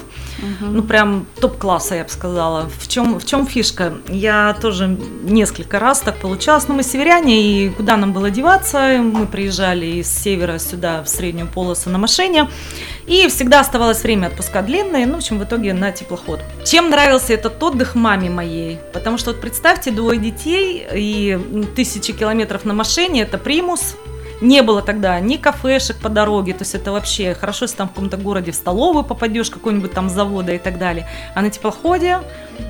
ну 0.60 0.84
прям 0.84 1.26
топ-класса, 1.40 1.96
я 1.96 2.04
бы 2.04 2.10
сказала. 2.10 2.70
В 2.80 2.88
чем, 2.88 3.20
в 3.20 3.26
чем 3.26 3.46
фишка? 3.46 3.94
Я 4.08 4.56
тоже 4.62 4.98
несколько 5.24 5.80
раз 5.80 6.00
так 6.02 6.18
получалось, 6.18 6.68
но 6.68 6.74
мы 6.74 6.84
северяне, 6.84 7.42
и 7.42 7.70
куда 7.70 7.98
нам 7.98 8.14
было 8.14 8.30
деваться, 8.30 9.00
мы 9.02 9.26
приезжали 9.26 9.86
из 9.86 10.08
севера 10.12 10.60
сюда 10.60 11.04
в 11.04 11.10
среднюю 11.10 11.48
полосу 11.48 11.90
на 11.90 11.98
машине, 11.98 12.48
и 13.08 13.28
всегда 13.28 13.60
оставалось 13.60 14.04
время 14.04 14.28
отпуска 14.28 14.62
длинные, 14.62 15.06
ну, 15.06 15.14
в 15.14 15.18
общем, 15.18 15.40
в 15.40 15.44
итоге 15.44 15.74
на 15.74 15.92
теплоход. 15.92 16.42
Чем 16.66 16.90
нравился 16.90 17.34
этот 17.34 17.62
отдых 17.62 17.96
маме 17.96 18.30
моей? 18.30 18.80
Потому 18.94 19.18
что 19.18 19.32
вот 19.32 19.42
представьте, 19.42 19.92
двое 19.92 20.20
детей 20.20 20.86
и 20.94 21.40
тысячи 21.76 22.14
километров 22.14 22.66
на 22.66 22.74
машине, 22.74 23.24
это 23.24 23.38
примус, 23.38 23.96
не 24.42 24.64
было 24.64 24.82
тогда 24.82 25.20
ни 25.20 25.38
кафешек 25.38 25.98
по 25.98 26.10
дороге, 26.10 26.54
то 26.54 26.64
есть 26.64 26.74
это 26.76 26.92
вообще 26.92 27.36
хорошо, 27.36 27.66
если 27.66 27.78
там 27.78 27.88
в 27.88 27.92
каком-то 27.92 28.18
городе 28.18 28.52
в 28.52 28.56
столовую 28.56 29.04
попадешь, 29.04 29.52
какой-нибудь 29.52 29.94
там 29.94 30.10
завода 30.10 30.52
и 30.52 30.58
так 30.58 30.80
далее. 30.80 31.08
А 31.36 31.42
на 31.42 31.52
теплоходе 31.52 32.20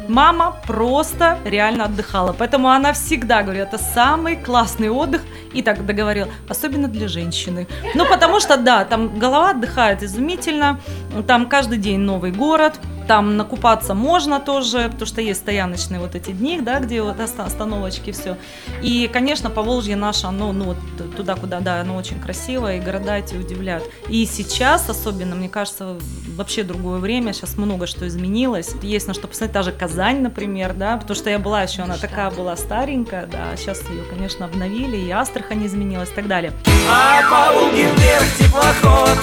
мама 0.08 0.58
просто 0.68 1.40
реально 1.46 1.86
отдыхала. 1.86 2.36
Поэтому 2.38 2.70
она 2.70 2.92
всегда 2.92 3.42
говорит, 3.42 3.64
это 3.64 3.78
самый 3.78 4.36
классный 4.36 4.90
отдых. 4.90 5.22
И 5.54 5.62
так 5.62 5.86
договорила, 5.86 6.30
особенно 6.50 6.88
для 6.88 7.08
женщины. 7.08 7.68
Ну, 7.96 8.06
потому 8.06 8.40
что, 8.40 8.58
да, 8.58 8.86
там 8.86 9.20
голова 9.20 9.52
отдыхает 9.52 10.04
изумительно. 10.04 10.80
Там 11.28 11.48
каждый 11.48 11.78
день 11.78 12.00
новый 12.00 12.32
город. 12.32 12.80
Там 13.08 13.38
накупаться 13.38 13.94
можно 13.94 14.40
тоже, 14.40 14.86
потому 14.86 15.06
что 15.06 15.22
есть 15.22 15.42
стояночные 15.42 16.00
вот 16.00 16.16
эти 16.16 16.32
дни, 16.32 16.60
да, 16.62 16.80
где 16.80 17.02
вот 17.02 17.20
оста- 17.20 17.44
остановочки, 17.46 18.12
все. 18.12 18.38
И, 18.82 19.10
конечно, 19.12 19.50
Поволжье 19.50 19.96
наше, 19.96 20.28
оно, 20.28 20.54
ну, 20.54 20.66
вот 20.66 20.78
туда, 21.16 21.36
куда, 21.36 21.60
да, 21.60 21.82
оно 21.82 21.96
очень 21.96 22.20
красиво, 22.20 22.74
и 22.76 22.80
города 22.80 23.18
эти 23.18 23.36
удивляют. 23.36 23.84
И 24.08 24.26
сейчас, 24.26 24.90
особенно, 24.90 25.36
мне 25.36 25.50
кажется, 25.50 25.98
вообще 26.36 26.64
другое 26.64 27.00
время, 27.00 27.34
сейчас 27.34 27.58
много 27.58 27.88
что 27.88 28.08
изменилось. 28.08 28.72
Есть 28.82 29.08
на 29.08 29.14
что 29.14 29.28
посмотреть, 29.28 29.54
та 29.54 29.64
же 29.64 29.72
Казань, 29.72 30.22
например, 30.22 30.74
да, 30.74 30.98
потому 30.98 31.16
что 31.16 31.30
я 31.30 31.40
была 31.40 31.64
еще, 31.64 31.82
она 31.82 31.98
такая 31.98 32.32
была 32.32 32.56
старенькая, 32.56 33.26
да, 33.26 33.56
сейчас 33.58 33.82
ее, 33.90 34.04
конечно, 34.10 34.46
обновили, 34.46 34.98
и 34.98 35.12
Астрахань 35.12 35.66
изменилась 35.66 36.10
и 36.10 36.14
так 36.14 36.28
далее. 36.28 36.54
А 36.90 37.22
по 37.30 37.54
Волге 37.60 37.84
вверх 37.98 38.38
теплоход 38.38 39.20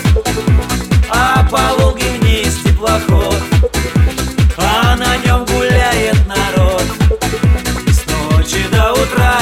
А 1.11 1.47
по 1.51 1.83
Волге 1.83 2.05
вниз 2.21 2.68
теплоход 2.79 3.37
А 4.57 4.97
на 4.97 5.17
нем 5.19 5.45
гуляет 5.47 6.17
народ 6.27 6.83
С 7.89 8.07
ночи 8.07 8.65
до 8.71 8.93
утра 8.93 9.39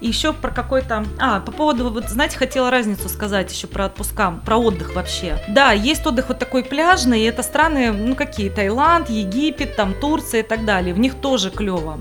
еще 0.00 0.32
про 0.32 0.50
какой-то... 0.50 1.04
А, 1.18 1.40
по 1.40 1.50
поводу, 1.50 1.90
вот, 1.90 2.08
знаете, 2.08 2.38
хотела 2.38 2.70
разницу 2.70 3.08
сказать 3.08 3.52
еще 3.52 3.66
про 3.66 3.86
отпуска, 3.86 4.40
про 4.44 4.56
отдых 4.56 4.94
вообще. 4.94 5.38
Да, 5.48 5.72
есть 5.72 6.06
отдых 6.06 6.28
вот 6.28 6.38
такой 6.38 6.62
пляжный, 6.62 7.20
и 7.20 7.24
это 7.24 7.42
страны, 7.42 7.92
ну 7.92 8.14
какие, 8.14 8.48
Таиланд, 8.48 9.10
Египет, 9.10 9.76
там 9.76 9.92
Турция 9.92 10.40
и 10.40 10.42
так 10.42 10.64
далее. 10.64 10.94
В 10.94 10.98
них 10.98 11.16
тоже 11.16 11.50
клево. 11.50 11.98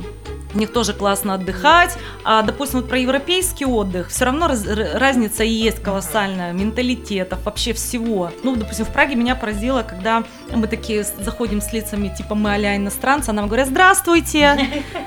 У 0.53 0.57
них 0.57 0.71
тоже 0.71 0.93
классно 0.93 1.35
отдыхать. 1.35 1.97
А, 2.23 2.41
допустим, 2.41 2.81
вот 2.81 2.89
про 2.89 2.97
европейский 2.97 3.65
отдых, 3.65 4.09
все 4.09 4.25
равно 4.25 4.47
раз- 4.47 4.65
разница 4.67 5.43
есть 5.43 5.81
колоссальная, 5.81 6.53
менталитетов, 6.53 7.43
вообще 7.45 7.73
всего. 7.73 8.31
Ну, 8.43 8.55
допустим, 8.55 8.85
в 8.85 8.89
Праге 8.89 9.15
меня 9.15 9.35
поразило, 9.35 9.83
когда 9.83 10.23
мы 10.53 10.67
такие 10.67 11.03
заходим 11.03 11.61
с 11.61 11.73
лицами, 11.73 12.13
типа 12.15 12.35
мы 12.35 12.53
а 12.53 12.75
иностранцы, 12.75 13.29
а 13.29 13.33
нам 13.33 13.47
говорят 13.47 13.67
«Здравствуйте!» 13.67 14.57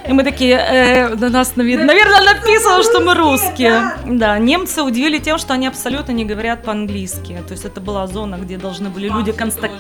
И 0.09 0.13
мы 0.13 0.25
такие, 0.25 0.57
э, 0.57 1.09
на 1.15 1.29
нас, 1.29 1.57
наверное, 1.57 1.87
написано, 1.87 2.83
что 2.83 3.01
мы 3.01 3.15
русские. 3.15 3.93
Да, 4.07 4.39
немцы 4.39 4.83
удивили 4.83 5.19
тем, 5.19 5.39
что 5.39 5.55
они 5.55 5.67
абсолютно 5.67 6.13
не 6.13 6.25
говорят 6.25 6.63
по-английски. 6.65 7.43
То 7.47 7.53
есть 7.53 7.65
это 7.65 7.81
была 7.81 8.07
зона, 8.07 8.37
где 8.37 8.57
должны 8.57 8.89
были 8.89 9.09
люди 9.09 9.33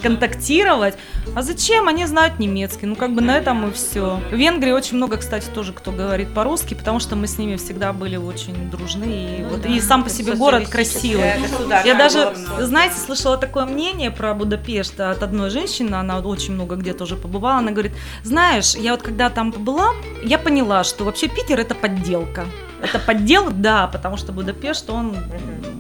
контактировать. 0.02 0.94
А 1.34 1.42
зачем? 1.42 1.88
Они 1.88 2.06
знают 2.06 2.38
немецкий. 2.38 2.86
Ну, 2.86 2.96
как 2.96 3.12
бы 3.12 3.20
на 3.20 3.36
этом 3.36 3.68
и 3.68 3.72
все. 3.72 4.20
В 4.30 4.34
Венгрии 4.34 4.72
очень 4.72 4.96
много, 4.96 5.16
кстати, 5.16 5.46
тоже 5.56 5.72
кто 5.72 5.90
говорит 5.90 6.34
по-русски, 6.34 6.74
потому 6.74 7.00
что 7.00 7.16
мы 7.16 7.26
с 7.26 7.38
ними 7.38 7.56
всегда 7.56 7.94
были 7.94 8.16
очень 8.16 8.70
дружны. 8.70 9.38
И, 9.40 9.44
вот, 9.50 9.64
и 9.64 9.80
сам 9.80 10.04
по 10.04 10.10
себе 10.10 10.34
город 10.34 10.68
красивый. 10.68 11.32
Я 11.86 11.94
даже, 11.94 12.34
знаете, 12.60 12.96
слышала 12.96 13.38
такое 13.38 13.64
мнение 13.64 14.10
про 14.10 14.34
Будапешт 14.34 15.00
от 15.00 15.22
одной 15.22 15.48
женщины, 15.48 15.94
она 15.94 16.18
очень 16.18 16.52
много 16.52 16.76
где 16.76 16.92
тоже 16.92 17.16
побывала, 17.16 17.60
она 17.60 17.70
говорит, 17.70 17.92
знаешь, 18.22 18.74
я 18.74 18.90
вот 18.90 19.00
когда 19.00 19.30
там 19.30 19.50
побыла, 19.50 19.94
я 20.22 20.36
поняла, 20.38 20.84
что 20.84 21.04
вообще 21.04 21.28
Питер 21.28 21.58
это 21.58 21.74
подделка. 21.74 22.44
Это 22.86 22.98
подделка, 22.98 23.52
да, 23.52 23.86
потому 23.86 24.16
что 24.16 24.32
Будапешт, 24.32 24.88
он, 24.90 25.16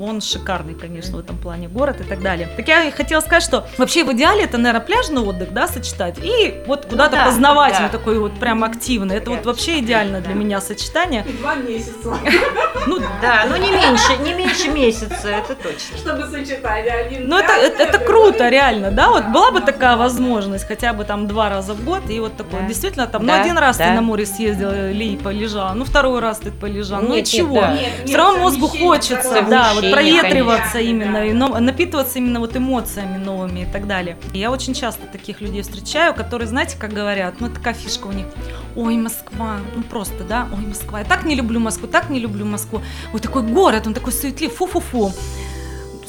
он 0.00 0.20
шикарный, 0.20 0.74
конечно, 0.74 1.16
в 1.16 1.20
этом 1.20 1.38
плане 1.38 1.68
город 1.68 2.00
и 2.00 2.04
так 2.04 2.20
далее. 2.20 2.48
Так 2.56 2.68
я 2.68 2.84
и 2.84 2.90
хотела 2.90 3.20
сказать, 3.20 3.42
что 3.42 3.66
вообще 3.78 4.04
в 4.04 4.12
идеале 4.12 4.44
это, 4.44 4.58
наверное, 4.58 4.84
пляжный 4.84 5.22
отдых, 5.22 5.52
да, 5.52 5.68
сочетать, 5.68 6.18
и 6.22 6.62
вот 6.66 6.86
куда-то 6.86 7.16
да, 7.16 7.24
познавательный 7.26 7.90
да. 7.90 7.98
такой 7.98 8.18
вот 8.18 8.38
прям 8.38 8.64
активный. 8.64 9.16
Это 9.16 9.30
вот 9.30 9.46
вообще 9.46 9.78
идеально 9.80 10.20
для 10.20 10.34
меня 10.34 10.60
сочетание. 10.60 11.24
Два 11.40 11.54
месяца, 11.54 12.16
Ну, 12.86 13.00
Да, 13.20 13.46
ну 13.48 13.56
не 13.56 13.70
меньше, 13.70 14.16
не 14.22 14.34
меньше 14.34 14.68
месяца, 14.68 15.28
это 15.28 15.54
точно. 15.54 15.96
чтобы 15.96 16.26
сочетать 16.26 16.86
один 16.86 17.28
Ну, 17.28 17.36
это, 17.38 17.52
это, 17.52 17.98
круто, 17.98 18.48
реально, 18.48 18.90
да, 18.90 19.10
вот 19.10 19.26
была 19.26 19.50
бы 19.50 19.60
такая 19.60 19.96
возможность, 19.96 20.66
хотя 20.66 20.92
бы 20.92 21.04
там 21.04 21.26
два 21.26 21.48
раза 21.48 21.74
в 21.74 21.84
год, 21.84 22.08
и 22.08 22.20
вот 22.20 22.36
такое, 22.36 22.62
действительно, 22.62 23.06
там, 23.06 23.26
ну, 23.26 23.32
один 23.32 23.58
раз 23.58 23.76
ты 23.76 23.90
на 23.90 24.02
море 24.02 24.26
съездил 24.26 24.70
или 24.70 25.16
полежал, 25.16 25.74
ну, 25.74 25.84
второй 25.84 26.20
раз 26.20 26.38
ты 26.38 26.50
полежал, 26.50 26.95
ну, 27.00 27.14
и 27.14 27.16
Нет, 27.16 27.16
нет, 27.16 27.28
чего? 27.28 27.60
да. 27.60 27.78
Все 28.04 28.16
равно 28.16 28.42
мозгу 28.44 28.68
хочется, 28.68 29.46
да, 29.48 29.72
вот 29.74 29.90
проветриваться 29.90 30.72
конечно. 30.74 30.90
именно, 30.90 31.26
и 31.26 31.32
но- 31.32 31.58
напитываться 31.60 32.18
именно 32.18 32.40
вот 32.40 32.56
эмоциями 32.56 33.16
новыми 33.16 33.60
и 33.60 33.66
так 33.72 33.86
далее. 33.86 34.16
И 34.32 34.38
я 34.38 34.50
очень 34.50 34.74
часто 34.74 35.06
таких 35.06 35.40
людей 35.40 35.62
встречаю, 35.62 36.14
которые, 36.14 36.48
знаете, 36.48 36.76
как 36.78 36.92
говорят, 36.92 37.34
ну, 37.40 37.48
такая 37.48 37.74
фишка 37.74 38.06
у 38.06 38.12
них, 38.12 38.26
ой, 38.74 38.96
Москва, 38.96 39.56
ну, 39.74 39.82
просто, 39.82 40.24
да, 40.24 40.48
ой, 40.52 40.66
Москва, 40.66 41.00
я 41.00 41.04
так 41.04 41.24
не 41.24 41.34
люблю 41.34 41.60
Москву, 41.60 41.88
так 41.88 42.10
не 42.10 42.18
люблю 42.20 42.44
Москву, 42.44 42.82
ой, 43.12 43.20
такой 43.20 43.42
город, 43.42 43.86
он 43.86 43.94
такой 43.94 44.12
суетлив, 44.12 44.52
фу-фу-фу 44.54 45.12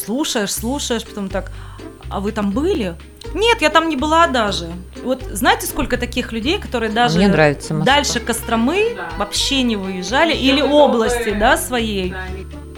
слушаешь, 0.03 0.53
слушаешь, 0.53 1.03
потом 1.05 1.27
так, 1.29 1.51
а 2.09 2.19
вы 2.19 2.31
там 2.31 2.51
были? 2.51 2.95
Нет, 3.33 3.61
я 3.61 3.69
там 3.69 3.89
не 3.89 3.95
была 3.95 4.27
даже. 4.27 4.69
Вот 5.03 5.21
знаете, 5.31 5.67
сколько 5.67 5.97
таких 5.97 6.31
людей, 6.31 6.59
которые 6.59 6.91
даже 6.91 7.17
Мне 7.17 7.27
нравится 7.27 7.73
Москва. 7.73 7.95
дальше 7.95 8.19
Костромы 8.19 8.97
вообще 9.17 9.63
не 9.63 9.75
выезжали, 9.75 10.33
или 10.33 10.61
области, 10.61 11.33
да, 11.37 11.57
своей. 11.57 12.13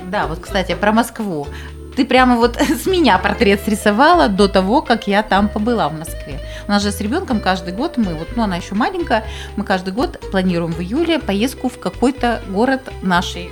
Да, 0.05 0.27
вот, 0.27 0.39
кстати, 0.39 0.75
про 0.75 0.91
Москву. 0.91 1.47
Ты 1.95 2.05
прямо 2.05 2.35
вот 2.37 2.57
с 2.83 2.85
меня 2.85 3.17
портрет 3.17 3.61
срисовала 3.63 4.27
до 4.27 4.47
того, 4.47 4.81
как 4.81 5.07
я 5.07 5.21
там 5.21 5.49
побыла 5.49 5.89
в 5.89 5.97
Москве. 5.97 6.39
У 6.67 6.71
нас 6.71 6.81
же 6.81 6.91
с 6.91 7.01
ребенком 7.01 7.39
каждый 7.39 7.73
год 7.73 7.97
мы, 7.97 8.15
вот, 8.15 8.29
ну 8.35 8.43
она 8.43 8.57
еще 8.57 8.75
маленькая, 8.75 9.25
мы 9.55 9.63
каждый 9.63 9.93
год 9.93 10.19
планируем 10.31 10.71
в 10.71 10.79
июле 10.81 11.19
поездку 11.19 11.69
в 11.69 11.79
какой-то 11.79 12.41
город 12.49 12.81
нашей 13.01 13.49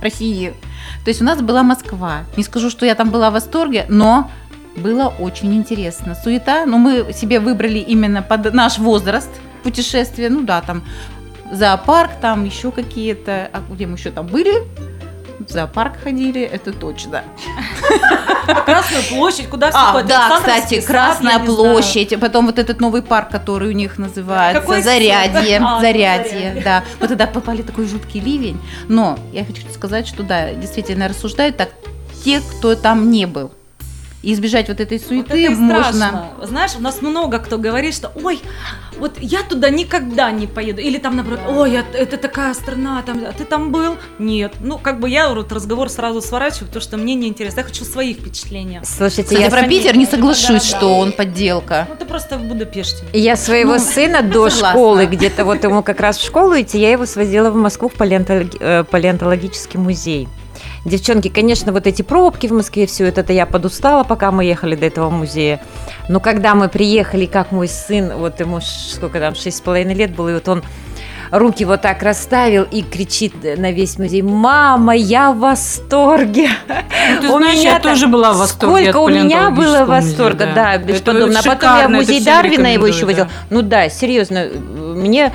России. 0.00 0.54
То 1.04 1.10
есть 1.10 1.20
у 1.20 1.24
нас 1.24 1.40
была 1.40 1.62
Москва. 1.62 2.24
Не 2.36 2.42
скажу, 2.42 2.70
что 2.70 2.86
я 2.86 2.94
там 2.94 3.10
была 3.10 3.30
в 3.30 3.34
восторге, 3.34 3.86
но 3.88 4.30
было 4.76 5.12
очень 5.18 5.54
интересно. 5.54 6.14
Суета, 6.14 6.64
но 6.66 6.78
мы 6.78 7.12
себе 7.12 7.40
выбрали 7.40 7.78
именно 7.78 8.22
под 8.22 8.52
наш 8.54 8.78
возраст 8.78 9.30
путешествия. 9.62 10.30
Ну 10.30 10.42
да, 10.42 10.60
там 10.60 10.82
зоопарк, 11.52 12.12
там 12.20 12.44
еще 12.44 12.70
какие-то. 12.70 13.50
А 13.52 13.62
где 13.70 13.86
мы 13.86 13.96
еще 13.96 14.10
там 14.10 14.26
были? 14.26 14.52
В 15.40 15.50
зоопарк 15.50 16.02
ходили, 16.02 16.42
это 16.42 16.72
точно. 16.72 17.24
Красную 18.66 19.02
площадь, 19.04 19.48
куда 19.48 19.70
все 19.70 19.78
А, 19.80 20.02
да, 20.02 20.38
кстати, 20.38 20.80
Красная 20.80 21.38
площадь, 21.38 22.18
потом 22.20 22.46
вот 22.46 22.58
этот 22.58 22.80
новый 22.80 23.02
парк, 23.02 23.30
который 23.30 23.68
у 23.68 23.72
них 23.72 23.96
называется 23.98 24.82
Зарядье, 24.82 25.58
А, 25.62 25.80
Зарядье, 25.80 26.30
Зарядье. 26.40 26.62
да. 26.62 26.84
Вот 26.98 27.08
тогда 27.08 27.26
попали 27.26 27.62
такой 27.62 27.86
жуткий 27.86 28.20
ливень. 28.20 28.60
Но 28.88 29.18
я 29.32 29.44
хочу 29.44 29.62
сказать, 29.72 30.06
что 30.06 30.22
да, 30.22 30.52
действительно 30.52 31.08
рассуждают 31.08 31.56
так 31.56 31.70
те, 32.22 32.40
кто 32.40 32.74
там 32.74 33.10
не 33.10 33.26
был. 33.26 33.50
И 34.22 34.34
избежать 34.34 34.68
вот 34.68 34.80
этой 34.80 34.98
Вот 34.98 35.06
суеты 35.08 35.44
это 35.44 35.52
и 35.52 35.54
можно. 35.54 35.82
страшно. 35.92 36.30
Знаешь, 36.42 36.72
у 36.76 36.80
нас 36.82 37.00
много 37.00 37.38
кто 37.38 37.56
говорит, 37.56 37.94
что 37.94 38.12
ой, 38.22 38.40
вот 38.98 39.12
я 39.18 39.42
туда 39.42 39.70
никогда 39.70 40.30
не 40.30 40.46
поеду. 40.46 40.82
Или 40.82 40.98
там, 40.98 41.16
наоборот, 41.16 41.40
ой, 41.48 41.78
а- 41.78 41.84
это 41.96 42.18
такая 42.18 42.52
страна, 42.52 43.00
там, 43.02 43.24
а 43.26 43.32
ты 43.32 43.44
там 43.44 43.72
был? 43.72 43.96
Нет. 44.18 44.52
Ну, 44.60 44.76
как 44.76 45.00
бы 45.00 45.08
я 45.08 45.30
вот 45.30 45.50
разговор 45.52 45.88
сразу 45.88 46.20
сворачиваю, 46.20 46.66
потому 46.66 46.82
что 46.82 46.98
мне 46.98 47.14
неинтересно. 47.14 47.60
Я 47.60 47.64
хочу 47.64 47.84
свои 47.86 48.12
впечатления. 48.12 48.82
Слушайте, 48.84 49.22
Кстати, 49.22 49.40
я, 49.40 49.48
про 49.50 49.62
Питер 49.66 49.96
не 49.96 50.04
соглашусь, 50.04 50.48
Да, 50.48 50.54
да. 50.72 50.78
что 50.78 50.98
он 50.98 51.12
подделка. 51.12 51.86
Ну, 51.88 51.96
ты 51.96 52.04
просто 52.04 52.36
в 52.36 52.42
Будапеште. 52.42 53.04
я 53.14 53.36
своего 53.36 53.74
Ну, 53.74 53.78
сына 53.94 54.22
до 54.22 54.50
согласна. 54.50 54.68
школы, 54.70 55.06
где-то 55.06 55.46
вот 55.46 55.64
ему 55.64 55.82
как 55.82 55.98
раз 56.00 56.18
в 56.18 56.24
школу 56.24 56.60
идти, 56.60 56.78
я 56.78 56.90
его 56.92 57.06
свозила 57.06 57.50
в 57.50 57.54
Москву 57.56 57.88
в 57.88 57.94
э, 57.98 58.84
палеонтологический 58.84 59.80
музей. 59.80 60.28
Девчонки, 60.84 61.28
конечно, 61.28 61.72
вот 61.72 61.86
эти 61.86 62.02
пробки 62.02 62.46
в 62.46 62.52
Москве, 62.52 62.86
все 62.86 63.06
это, 63.06 63.20
это 63.20 63.32
я 63.32 63.46
подустала, 63.46 64.02
пока 64.02 64.30
мы 64.30 64.44
ехали 64.44 64.76
до 64.76 64.86
этого 64.86 65.10
музея. 65.10 65.60
Но 66.08 66.20
когда 66.20 66.54
мы 66.54 66.68
приехали, 66.68 67.26
как 67.26 67.52
мой 67.52 67.68
сын, 67.68 68.12
вот 68.16 68.40
ему 68.40 68.60
сколько 68.60 69.20
там, 69.20 69.34
шесть 69.34 69.58
с 69.58 69.60
половиной 69.60 69.94
лет 69.94 70.14
было, 70.14 70.30
и 70.30 70.34
вот 70.34 70.48
он 70.48 70.62
руки 71.30 71.64
вот 71.64 71.82
так 71.82 72.02
расставил 72.02 72.64
и 72.64 72.82
кричит 72.82 73.34
на 73.58 73.72
весь 73.72 73.98
музей, 73.98 74.22
мама, 74.22 74.94
я 74.94 75.32
в 75.32 75.38
восторге. 75.38 76.48
Ну, 76.68 77.20
ты 77.20 77.28
У 77.28 77.38
знаешь, 77.38 77.58
меня 77.58 77.72
я 77.72 77.80
тоже 77.80 78.06
была 78.06 78.32
в 78.32 78.38
восторге 78.38 78.90
Сколько 78.90 78.98
у 78.98 79.08
меня 79.08 79.50
было 79.50 79.84
восторга, 79.84 80.46
музея, 80.46 80.54
да, 80.54 80.74
Это 80.74 80.84
бесподобно. 80.84 81.40
А 81.40 81.42
потом 81.42 81.78
я 81.78 81.88
в 81.88 81.90
музей 81.90 82.24
Дарвина 82.24 82.72
его 82.72 82.86
еще 82.86 83.06
возил. 83.06 83.26
Ну 83.50 83.62
да, 83.62 83.88
серьезно, 83.88 84.48
мне 85.00 85.32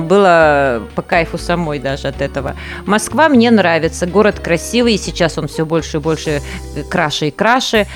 было 0.00 0.82
по 0.94 1.02
кайфу 1.02 1.38
самой 1.38 1.78
даже 1.78 2.08
от 2.08 2.20
этого. 2.22 2.54
Москва 2.86 3.28
мне 3.28 3.50
нравится, 3.50 4.06
город 4.06 4.40
красивый, 4.40 4.94
и 4.94 4.98
сейчас 4.98 5.38
он 5.38 5.48
все 5.48 5.64
больше 5.66 5.98
и 5.98 6.00
больше 6.00 6.40
э, 6.76 6.82
краше 6.84 7.28
и 7.28 7.30
краше. 7.30 7.86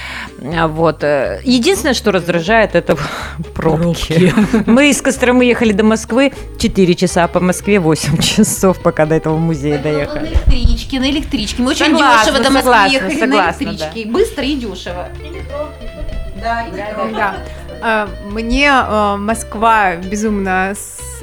А, 0.42 0.66
Вот. 0.68 1.02
э, 1.04 1.40
Единственное, 1.44 1.94
что 1.94 2.12
раздражает, 2.12 2.74
это 2.74 2.96
пробки. 3.54 4.32
Мы 4.66 4.90
из 4.90 5.00
Костромы 5.02 5.44
ехали 5.44 5.72
до 5.72 5.84
Москвы 5.84 6.32
4 6.58 6.94
часа, 6.94 7.24
а 7.24 7.28
по 7.28 7.40
Москве 7.40 7.80
8 7.80 8.18
часов, 8.22 8.80
пока 8.82 9.06
до 9.06 9.14
этого 9.14 9.36
музея 9.36 9.76
На 9.78 9.82
доехали. 9.84 10.26
электричке, 10.28 11.00
на 11.00 11.10
электричке. 11.10 11.62
Мы 11.62 11.70
очень 11.70 11.86
Согласна, 11.86 12.24
дешево 12.32 12.44
до 12.44 12.50
Москвы 12.50 12.72
согласна, 12.72 12.94
ехали 12.94 13.18
согласна, 13.20 13.66
на 13.66 13.70
электричке. 13.70 14.10
Быстро 14.10 14.44
и 14.44 14.54
дешево. 14.56 15.08
Да, 16.42 16.62
и 16.66 16.70
Да. 17.14 17.36
Э, 17.82 18.06
Мне 18.30 18.70
э, 18.70 19.16
Москва 19.16 19.96
безумно 19.96 20.74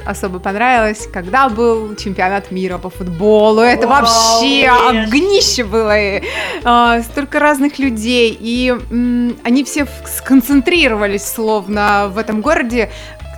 особо 0.04 0.38
понравилась, 0.38 1.08
когда 1.12 1.48
был 1.48 1.96
чемпионат 1.96 2.52
мира 2.52 2.78
по 2.78 2.90
футболу. 2.90 3.60
Это 3.60 3.88
вообще 3.88 4.68
огнище 4.68 5.64
было. 5.64 5.98
и, 5.98 6.22
э, 6.64 7.02
Столько 7.02 7.40
разных 7.40 7.78
людей. 7.80 8.36
И 8.40 8.68
м, 8.90 9.36
они 9.42 9.64
все 9.64 9.86
сконцентрировались 10.06 11.24
словно 11.26 12.08
в 12.08 12.18
этом 12.18 12.40
городе. 12.40 12.90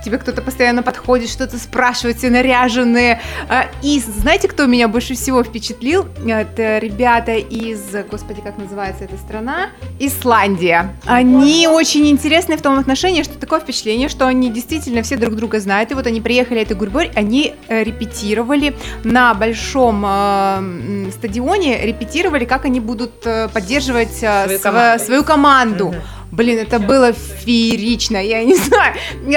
Тебе 0.03 0.17
кто-то 0.17 0.41
постоянно 0.41 0.81
подходит, 0.83 1.29
что-то 1.29 1.57
спрашивает, 1.57 2.17
все 2.17 2.29
наряженные. 2.29 3.19
А, 3.49 3.65
И 3.81 3.99
знаете, 3.99 4.47
кто 4.47 4.65
меня 4.65 4.87
больше 4.87 5.13
всего 5.15 5.43
впечатлил? 5.43 6.07
Это 6.25 6.77
ребята 6.79 7.33
из, 7.33 7.81
господи, 8.09 8.41
как 8.41 8.57
называется 8.57 9.03
эта 9.05 9.17
страна? 9.17 9.69
Исландия. 9.99 10.93
Они 11.05 11.67
очень 11.67 12.07
интересны 12.09 12.57
в 12.57 12.61
том 12.61 12.77
отношении, 12.79 13.23
что 13.23 13.37
такое 13.37 13.59
впечатление, 13.59 14.09
что 14.09 14.25
они 14.27 14.49
действительно 14.49 15.01
все 15.03 15.17
друг 15.17 15.35
друга 15.35 15.59
знают. 15.59 15.91
И 15.91 15.93
вот 15.93 16.07
они 16.07 16.21
приехали 16.21 16.61
этой 16.61 16.75
гурьбой, 16.77 17.11
они 17.15 17.55
э, 17.67 17.83
репетировали 17.83 18.75
на 19.03 19.33
большом 19.33 20.03
э, 20.05 21.09
стадионе, 21.11 21.85
репетировали, 21.85 22.45
как 22.45 22.65
они 22.65 22.79
будут 22.79 23.25
э, 23.25 23.47
поддерживать 23.49 24.13
Свою 24.15 24.57
сва- 24.59 24.61
команду. 24.61 25.03
свою 25.05 25.23
команду. 25.23 25.95
Блин, 26.31 26.59
это 26.59 26.79
было 26.79 27.11
феерично, 27.13 28.17
я 28.17 28.43
не 28.43 28.55
знаю. 28.55 28.93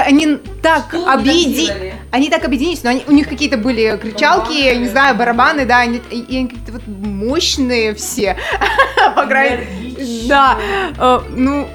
Они 0.07 0.37
так 0.63 0.95
объединились. 0.95 1.71
Они 2.11 2.29
так 2.29 2.45
объединились, 2.45 2.83
но 2.85 2.91
они- 2.91 3.05
у 3.07 3.13
них 3.13 3.29
какие-то 3.29 3.57
были 3.57 3.97
кричалки, 4.01 4.53
я 4.53 4.75
не 4.75 4.89
знаю, 4.89 5.15
барабаны, 5.17 5.65
да, 5.65 5.79
они, 5.81 6.01
и 6.11 6.37
они 6.37 6.49
какие-то 6.49 6.73
вот 6.73 6.83
мощные 6.87 7.95
все. 7.95 8.37
По 9.17 9.27
крайней 9.27 10.27
Да. 10.29 10.59
Э, 10.99 11.21
Ну, 11.31 11.67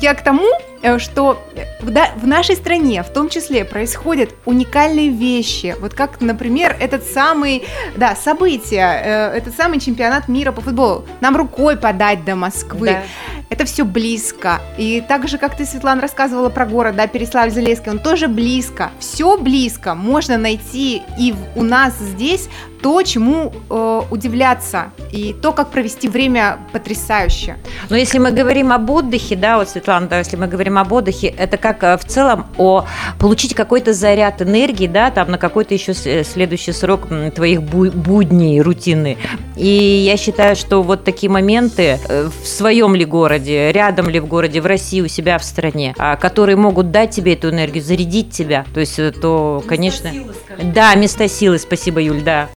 я 0.00 0.14
к 0.14 0.22
тому, 0.22 0.46
э, 0.82 0.98
что 0.98 1.42
в, 1.80 2.26
нашей 2.26 2.56
стране 2.56 3.02
в 3.02 3.12
том 3.12 3.28
числе 3.28 3.64
происходят 3.64 4.30
уникальные 4.44 5.10
вещи. 5.10 5.76
Вот 5.80 5.94
как, 5.94 6.20
например, 6.20 6.76
этот 6.78 7.04
самый, 7.04 7.64
да, 7.96 8.16
событие, 8.16 9.02
э, 9.04 9.36
этот 9.38 9.54
самый 9.54 9.80
чемпионат 9.80 10.28
мира 10.28 10.52
по 10.52 10.60
футболу. 10.60 11.04
Нам 11.20 11.36
рукой 11.36 11.76
подать 11.76 12.24
до 12.24 12.34
Москвы. 12.34 12.86
Да. 12.86 13.02
Это 13.50 13.64
все 13.64 13.84
близко. 13.84 14.60
И 14.76 15.02
так 15.06 15.26
же, 15.28 15.38
как 15.38 15.56
ты, 15.56 15.64
Светлана, 15.64 16.02
рассказывала 16.02 16.50
про 16.50 16.66
город, 16.66 16.96
да, 16.96 17.06
Переславль-Залесский, 17.06 17.90
он 17.90 17.98
тоже 17.98 18.28
близко. 18.28 18.90
Все 18.98 19.38
близко. 19.38 19.94
Можно 19.94 20.36
найти 20.36 21.02
и 21.18 21.34
у 21.56 21.62
нас 21.62 21.94
здесь 21.98 22.48
то, 22.82 23.02
чему 23.02 23.52
э, 23.70 24.02
удивляться. 24.10 24.92
И 25.10 25.34
то, 25.40 25.52
как 25.52 25.70
провести 25.70 26.08
время 26.08 26.58
потрясающе. 26.72 27.56
Но 27.90 27.96
если 27.96 28.18
мы 28.18 28.30
говорим 28.30 28.72
об 28.72 28.88
отдыхе, 28.90 29.36
да, 29.36 29.58
вот, 29.58 29.68
Светлана, 29.68 30.06
да, 30.06 30.18
если 30.18 30.36
мы 30.36 30.46
говорим 30.46 30.78
об 30.78 30.92
отдыхе, 30.92 31.28
это 31.28 31.56
как 31.74 31.82
э, 31.82 31.96
в 31.98 32.04
целом 32.10 32.46
о 32.56 32.86
получить 33.18 33.54
какой-то 33.54 33.92
заряд 33.92 34.40
энергии, 34.42 34.86
да, 34.86 35.10
там 35.10 35.30
на 35.30 35.38
какой-то 35.38 35.74
еще 35.74 35.94
с- 35.94 36.24
следующий 36.24 36.72
срок 36.72 37.08
твоих 37.34 37.60
бу- 37.60 37.90
будней, 37.90 38.60
рутины. 38.60 39.18
И 39.56 39.66
я 39.66 40.16
считаю, 40.16 40.56
что 40.56 40.82
вот 40.82 41.04
такие 41.04 41.30
моменты 41.30 41.98
э, 42.08 42.28
в 42.42 42.46
своем 42.46 42.94
ли 42.94 43.04
городе, 43.04 43.72
рядом 43.72 44.08
ли 44.08 44.20
в 44.20 44.26
городе, 44.26 44.60
в 44.60 44.66
России, 44.66 45.00
у 45.00 45.08
себя 45.08 45.38
в 45.38 45.44
стране, 45.44 45.94
а, 45.98 46.16
которые 46.16 46.56
могут 46.56 46.90
дать 46.90 47.10
тебе 47.10 47.34
эту 47.34 47.50
энергию, 47.50 47.82
зарядить 47.84 48.30
тебя, 48.30 48.64
то 48.72 48.80
есть, 48.80 48.98
э, 48.98 49.10
то, 49.12 49.62
конечно... 49.66 50.10
Силы. 50.10 50.34
Да, 50.74 50.94
места 50.94 51.28
силы, 51.28 51.58
спасибо, 51.58 52.00
Юль, 52.00 52.22
да. 52.22 52.48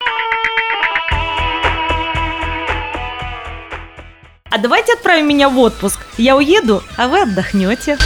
А 4.53 4.59
давайте 4.59 4.95
отправим 4.95 5.29
меня 5.29 5.49
в 5.49 5.57
отпуск. 5.59 6.01
Я 6.19 6.37
уеду, 6.37 6.83
а 6.97 7.07
вы 7.07 7.23
отдохнете. 7.23 7.97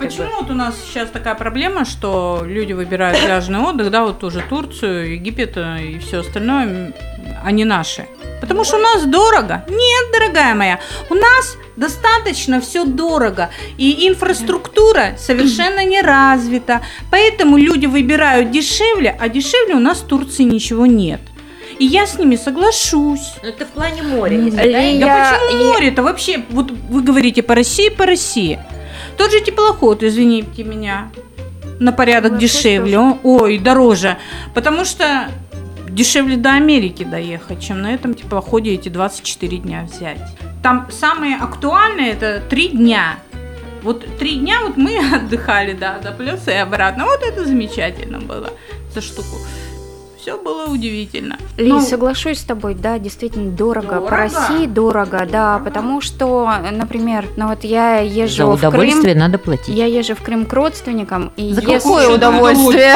Почему 0.00 0.30
вот 0.40 0.50
у 0.50 0.54
нас 0.54 0.74
сейчас 0.86 1.10
такая 1.10 1.34
проблема, 1.34 1.84
что 1.84 2.42
люди 2.44 2.72
выбирают 2.72 3.18
пляжный 3.20 3.58
отдых, 3.60 3.90
да, 3.90 4.04
вот 4.04 4.18
тоже 4.18 4.42
Турцию, 4.48 5.12
Египет 5.12 5.56
э, 5.56 5.82
и 5.82 5.98
все 5.98 6.20
остальное, 6.20 6.64
м, 6.66 6.94
а 7.44 7.50
не 7.52 7.64
наши? 7.64 8.06
Потому 8.40 8.64
что 8.64 8.76
у 8.78 8.80
нас 8.80 9.04
дорого. 9.04 9.64
Нет, 9.68 10.12
дорогая 10.12 10.54
моя, 10.54 10.80
у 11.10 11.14
нас 11.14 11.56
достаточно 11.76 12.60
все 12.60 12.84
дорого. 12.84 13.50
И 13.76 14.08
инфраструктура 14.08 15.16
совершенно 15.18 15.84
не 15.84 16.00
развита. 16.00 16.80
Поэтому 17.10 17.58
люди 17.58 17.86
выбирают 17.86 18.50
дешевле, 18.50 19.14
а 19.20 19.28
дешевле 19.28 19.74
у 19.74 19.80
нас 19.80 19.98
в 19.98 20.06
Турции 20.06 20.44
ничего 20.44 20.86
нет. 20.86 21.20
И 21.78 21.84
я 21.84 22.06
с 22.06 22.18
ними 22.18 22.36
соглашусь. 22.36 23.34
Это 23.42 23.64
в 23.64 23.68
плане 23.68 24.02
моря. 24.02 24.38
Да 24.50 24.62
Я- 24.62 25.38
почему 25.42 25.60
я- 25.62 25.72
море-то 25.72 26.02
вообще? 26.02 26.42
Вот 26.50 26.70
вы 26.70 27.02
говорите 27.02 27.42
по 27.42 27.54
России, 27.54 27.88
по 27.90 28.06
России. 28.06 28.58
Тот 29.20 29.32
же 29.32 29.42
теплоход, 29.42 30.02
извините 30.02 30.64
меня, 30.64 31.10
на 31.78 31.92
порядок 31.92 32.32
Ой, 32.32 32.38
дешевле. 32.38 32.98
О, 32.98 33.18
Ой, 33.22 33.58
дороже. 33.58 34.16
Потому 34.54 34.86
что 34.86 35.28
дешевле 35.90 36.38
до 36.38 36.52
Америки 36.54 37.04
доехать, 37.04 37.60
чем 37.60 37.82
на 37.82 37.92
этом 37.92 38.14
теплоходе 38.14 38.72
эти 38.72 38.88
24 38.88 39.58
дня 39.58 39.82
взять. 39.92 40.22
Там 40.62 40.88
самые 40.90 41.36
актуальные 41.36 42.12
это 42.12 42.42
3 42.48 42.68
дня. 42.68 43.18
Вот 43.82 44.06
три 44.18 44.36
дня 44.36 44.62
вот 44.62 44.78
мы 44.78 44.98
отдыхали, 45.14 45.74
да, 45.74 45.98
до 45.98 46.12
плюса 46.12 46.52
и 46.52 46.54
обратно. 46.54 47.04
Вот 47.04 47.22
это 47.22 47.44
замечательно 47.44 48.20
было 48.20 48.54
за 48.94 49.02
штуку. 49.02 49.36
Все 50.30 50.38
было 50.40 50.66
удивительно. 50.66 51.36
Лиз, 51.56 51.68
Ну, 51.72 51.80
соглашусь 51.80 52.38
с 52.38 52.42
тобой, 52.44 52.74
да, 52.76 53.00
действительно 53.00 53.50
дорого. 53.50 53.88
По 53.88 53.94
Дорого. 53.94 54.16
России 54.16 54.66
дорого, 54.66 55.26
да, 55.28 55.58
потому 55.58 56.00
что, 56.00 56.48
например, 56.70 57.24
ну 57.36 57.48
вот 57.48 57.64
я 57.64 57.98
езжу 57.98 58.36
За 58.36 58.46
в 58.46 58.58
Крым, 58.60 58.68
удовольствие 58.70 59.14
надо 59.16 59.38
платить. 59.38 59.74
я 59.74 59.86
езжу 59.86 60.14
в 60.14 60.22
Крым 60.22 60.46
к 60.46 60.52
родственникам, 60.52 61.32
и 61.36 61.52
За 61.52 61.60
если- 61.62 61.74
какое 61.78 62.08
удовольствие? 62.14 62.94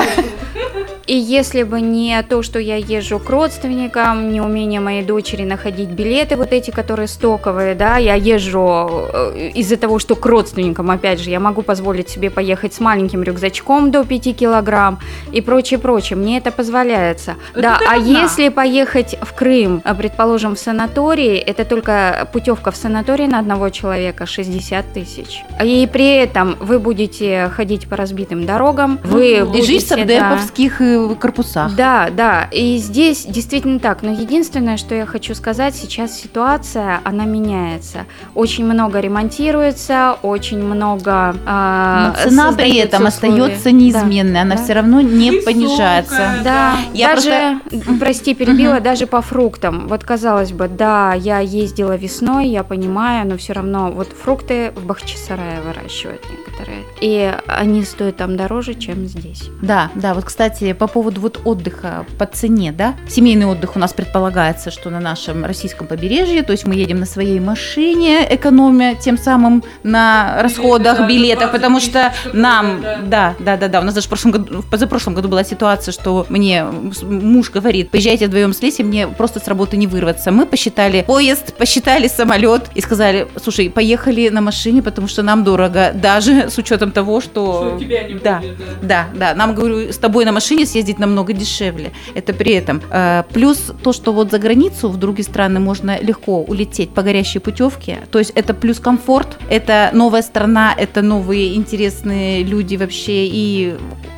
И 1.06 1.16
если 1.16 1.62
бы 1.62 1.80
не 1.80 2.22
то, 2.22 2.42
что 2.42 2.58
я 2.58 2.76
езжу 2.76 3.18
к 3.18 3.28
родственникам, 3.28 4.32
не 4.32 4.40
умение 4.40 4.80
моей 4.80 5.02
дочери 5.02 5.44
находить 5.44 5.90
билеты, 5.90 6.36
вот 6.36 6.52
эти, 6.52 6.70
которые 6.70 7.08
стоковые, 7.08 7.74
да, 7.74 7.98
я 7.98 8.14
езжу 8.14 9.08
э, 9.12 9.50
из-за 9.54 9.76
того, 9.76 9.98
что 9.98 10.16
к 10.16 10.24
родственникам, 10.24 10.90
опять 10.90 11.20
же, 11.20 11.30
я 11.30 11.40
могу 11.40 11.62
позволить 11.62 12.08
себе 12.08 12.30
поехать 12.30 12.72
с 12.74 12.80
маленьким 12.80 13.22
рюкзачком 13.22 13.90
до 13.90 14.04
5 14.04 14.36
килограмм 14.36 14.98
и 15.32 15.40
прочее, 15.40 15.78
прочее, 15.78 16.16
мне 16.16 16.38
это 16.38 16.50
позволяется. 16.50 17.36
Это 17.52 17.62
да, 17.62 17.78
а 17.86 17.96
одна. 17.96 18.22
если 18.22 18.48
поехать 18.48 19.16
в 19.20 19.34
Крым, 19.34 19.82
а, 19.84 19.94
предположим, 19.94 20.54
в 20.54 20.58
санатории, 20.58 21.36
это 21.36 21.64
только 21.64 22.28
путевка 22.32 22.70
в 22.70 22.76
санаторий 22.76 23.26
на 23.26 23.38
одного 23.40 23.68
человека 23.68 24.26
60 24.26 24.92
тысяч. 24.92 25.42
И 25.62 25.88
при 25.92 26.16
этом 26.16 26.56
вы 26.60 26.78
будете 26.78 27.50
ходить 27.54 27.88
по 27.88 27.96
разбитым 27.96 28.46
дорогам, 28.46 28.98
вы 29.04 29.38
И 29.38 29.42
будете, 29.42 29.66
жить 29.66 29.84
в 29.84 29.88
да, 29.90 29.96
сардеповских 29.96 30.80
э, 30.80 30.93
корпусах. 31.20 31.74
да, 31.76 32.08
да, 32.10 32.48
и 32.50 32.76
здесь 32.78 33.24
действительно 33.24 33.78
так. 33.78 34.02
Но 34.02 34.10
единственное, 34.12 34.76
что 34.76 34.94
я 34.94 35.06
хочу 35.06 35.34
сказать, 35.34 35.74
сейчас 35.74 36.18
ситуация, 36.18 37.00
она 37.04 37.24
меняется. 37.24 38.06
Очень 38.34 38.64
много 38.64 39.00
ремонтируется, 39.00 40.16
очень 40.22 40.62
много. 40.62 41.36
а, 41.46 42.14
Но 42.24 42.30
цена 42.30 42.52
при 42.52 42.76
этом 42.76 43.04
условий. 43.06 43.34
остается 43.40 43.70
неизменной, 43.72 44.40
она 44.42 44.56
да. 44.56 44.62
все 44.62 44.72
равно 44.74 45.00
не 45.00 45.30
Высокая, 45.30 45.44
понижается. 45.54 46.34
Да, 46.44 46.76
Я 46.92 47.14
даже, 47.14 47.60
прости, 47.98 48.34
перебила, 48.34 48.80
даже 48.80 49.06
по 49.06 49.20
фруктам. 49.20 49.88
Вот 49.88 50.04
казалось 50.04 50.52
бы, 50.52 50.68
да, 50.68 51.14
я 51.14 51.38
ездила 51.40 51.96
весной, 51.96 52.48
я 52.48 52.62
понимаю, 52.64 53.26
но 53.28 53.36
все 53.36 53.52
равно 53.54 53.90
вот 53.90 54.08
фрукты 54.08 54.72
в 54.74 54.84
Бахчисарае 54.84 55.60
выращивают 55.60 56.22
некоторые. 56.30 56.82
И 57.00 57.34
они 57.46 57.84
стоят 57.84 58.16
там 58.16 58.36
дороже, 58.36 58.74
чем 58.74 59.06
здесь. 59.06 59.48
Да, 59.62 59.90
да, 59.94 60.14
вот, 60.14 60.24
кстати, 60.24 60.72
по 60.72 60.83
поводу 60.86 61.20
вот 61.20 61.40
отдыха 61.44 62.06
по 62.18 62.26
цене, 62.26 62.72
да, 62.72 62.94
семейный 63.08 63.46
отдых 63.46 63.76
у 63.76 63.78
нас 63.78 63.92
предполагается, 63.92 64.70
что 64.70 64.90
на 64.90 65.00
нашем 65.00 65.44
российском 65.44 65.86
побережье, 65.86 66.42
то 66.42 66.52
есть 66.52 66.66
мы 66.66 66.74
едем 66.74 67.00
на 67.00 67.06
своей 67.06 67.40
машине, 67.40 68.26
экономя 68.28 68.94
тем 68.94 69.18
самым 69.18 69.62
на 69.82 70.42
расходах, 70.42 70.98
да, 70.98 71.06
билетах, 71.06 71.50
20 71.50 71.52
потому 71.52 71.80
что 71.80 72.12
нам, 72.32 72.82
да, 73.04 73.34
да, 73.38 73.56
да, 73.56 73.68
да, 73.68 73.80
у 73.80 73.84
нас 73.84 73.94
даже 73.94 74.06
в 74.06 74.08
прошлом 74.08 74.32
году, 74.32 74.62
в 74.62 74.70
позапрошлом 74.70 75.14
году 75.14 75.28
была 75.28 75.44
ситуация, 75.44 75.92
что 75.92 76.26
мне 76.28 76.64
муж 76.64 77.50
говорит, 77.50 77.90
поезжайте 77.90 78.26
вдвоем 78.26 78.52
с 78.52 78.62
Лесей, 78.62 78.84
мне 78.84 79.06
просто 79.06 79.40
с 79.40 79.48
работы 79.48 79.76
не 79.76 79.86
вырваться. 79.86 80.30
Мы 80.30 80.46
посчитали 80.46 81.02
поезд, 81.02 81.54
посчитали 81.54 82.08
самолет 82.08 82.62
и 82.74 82.80
сказали, 82.80 83.28
слушай, 83.42 83.70
поехали 83.70 84.28
на 84.28 84.40
машине, 84.40 84.82
потому 84.82 85.08
что 85.08 85.22
нам 85.22 85.44
дорого, 85.44 85.92
даже 85.94 86.50
с 86.50 86.58
учетом 86.58 86.90
того, 86.92 87.20
что... 87.20 87.78
да, 88.22 88.42
да, 88.82 89.06
да. 89.14 89.34
Нам, 89.34 89.54
говорю, 89.54 89.92
с 89.92 89.98
тобой 89.98 90.24
на 90.24 90.32
машине 90.32 90.66
съездить 90.74 90.98
намного 90.98 91.32
дешевле. 91.32 91.92
Это 92.14 92.32
при 92.32 92.52
этом. 92.52 92.82
Э, 92.90 93.22
Плюс 93.32 93.72
то, 93.82 93.92
что 93.92 94.12
вот 94.12 94.30
за 94.30 94.38
границу, 94.38 94.88
в 94.88 94.96
другие 94.96 95.24
страны 95.24 95.60
можно 95.60 96.00
легко 96.00 96.42
улететь 96.42 96.90
по 96.90 97.02
горящей 97.02 97.40
путевке. 97.40 97.98
То 98.10 98.18
есть 98.18 98.32
это 98.34 98.54
плюс 98.54 98.80
комфорт, 98.80 99.38
это 99.48 99.90
новая 99.92 100.22
страна, 100.22 100.74
это 100.76 101.00
новые 101.02 101.54
интересные 101.54 102.42
люди 102.42 102.76
вообще. 102.76 103.26
И 103.26 103.74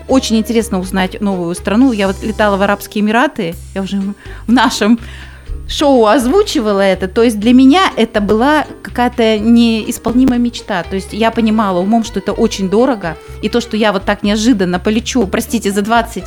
очень 0.08 0.36
интересно 0.36 0.80
узнать 0.80 1.20
новую 1.20 1.54
страну. 1.54 1.92
Я 1.92 2.06
вот 2.06 2.22
летала 2.22 2.56
в 2.56 2.62
Арабские 2.62 3.02
Эмираты, 3.02 3.54
я 3.74 3.82
уже 3.82 4.00
в 4.46 4.52
нашем 4.52 4.98
шоу 5.68 6.06
озвучивала 6.06 6.80
это, 6.80 7.08
то 7.08 7.22
есть 7.22 7.38
для 7.40 7.52
меня 7.52 7.90
это 7.96 8.20
была 8.20 8.66
какая-то 8.82 9.38
неисполнимая 9.38 10.38
мечта. 10.38 10.82
То 10.82 10.96
есть 10.96 11.12
я 11.12 11.30
понимала 11.30 11.80
умом, 11.80 12.04
что 12.04 12.20
это 12.20 12.32
очень 12.32 12.70
дорого, 12.70 13.16
и 13.42 13.48
то, 13.48 13.60
что 13.60 13.76
я 13.76 13.92
вот 13.92 14.04
так 14.04 14.22
неожиданно 14.22 14.78
полечу, 14.78 15.26
простите, 15.26 15.70
за 15.72 15.82
20 15.82 16.24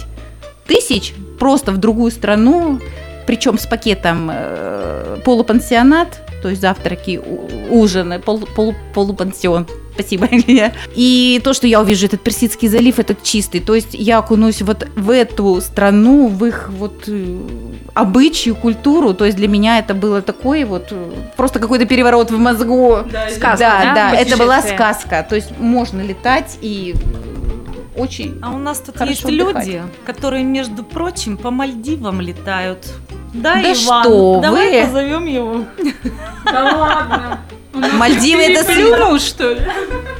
тысяч 0.69 1.13
просто 1.39 1.71
в 1.73 1.77
другую 1.77 2.11
страну, 2.11 2.79
причем 3.27 3.57
с 3.57 3.65
пакетом 3.65 4.29
э, 4.31 5.17
полупансионат, 5.25 6.21
то 6.41 6.49
есть 6.49 6.61
завтраки, 6.61 7.19
ужины, 7.69 8.19
пол, 8.19 8.39
пол- 8.55 8.75
полупансион. 8.93 9.67
Спасибо, 9.93 10.27
Илья. 10.31 10.71
И 10.95 11.41
то, 11.43 11.53
что 11.53 11.67
я 11.67 11.81
увижу 11.81 12.05
этот 12.05 12.21
Персидский 12.21 12.69
залив, 12.69 12.99
этот 12.99 13.21
чистый. 13.21 13.59
То 13.59 13.75
есть 13.75 13.89
я 13.93 14.19
окунусь 14.19 14.61
вот 14.61 14.87
в 14.95 15.09
эту 15.09 15.59
страну, 15.59 16.27
в 16.27 16.45
их 16.45 16.69
вот 16.69 17.03
э, 17.07 17.37
обычаю, 17.93 18.55
культуру. 18.55 19.13
То 19.13 19.25
есть 19.25 19.37
для 19.37 19.49
меня 19.49 19.77
это 19.79 19.93
было 19.93 20.21
такой 20.21 20.63
вот 20.63 20.87
э, 20.91 21.11
просто 21.35 21.59
какой-то 21.59 21.85
переворот 21.85 22.31
в 22.31 22.37
мозгу. 22.37 22.99
Сказка, 23.35 23.57
да, 23.59 23.81
да, 23.83 23.93
да, 23.93 24.15
это 24.15 24.37
была 24.37 24.61
сказка. 24.61 25.25
То 25.27 25.35
есть 25.35 25.51
можно 25.59 25.99
летать 25.99 26.57
и 26.61 26.95
очень 27.99 28.39
А 28.41 28.51
у 28.51 28.57
нас 28.57 28.79
тут 28.79 28.99
есть 29.01 29.23
отдыхать. 29.25 29.65
люди, 29.65 29.83
которые, 30.05 30.43
между 30.43 30.83
прочим, 30.83 31.37
по 31.37 31.51
Мальдивам 31.51 32.21
летают. 32.21 32.87
Да, 33.33 33.55
да 33.55 33.61
Иван, 33.73 34.03
что 34.03 34.39
давай 34.41 34.71
вы? 34.81 34.87
позовем 34.87 35.25
его. 35.25 35.65
Да 36.45 36.77
ладно. 36.77 37.39
Мальдивы 37.73 38.41
это 38.41 38.63
слюнул, 38.73 39.19
что 39.19 39.53
ли? 39.53 39.61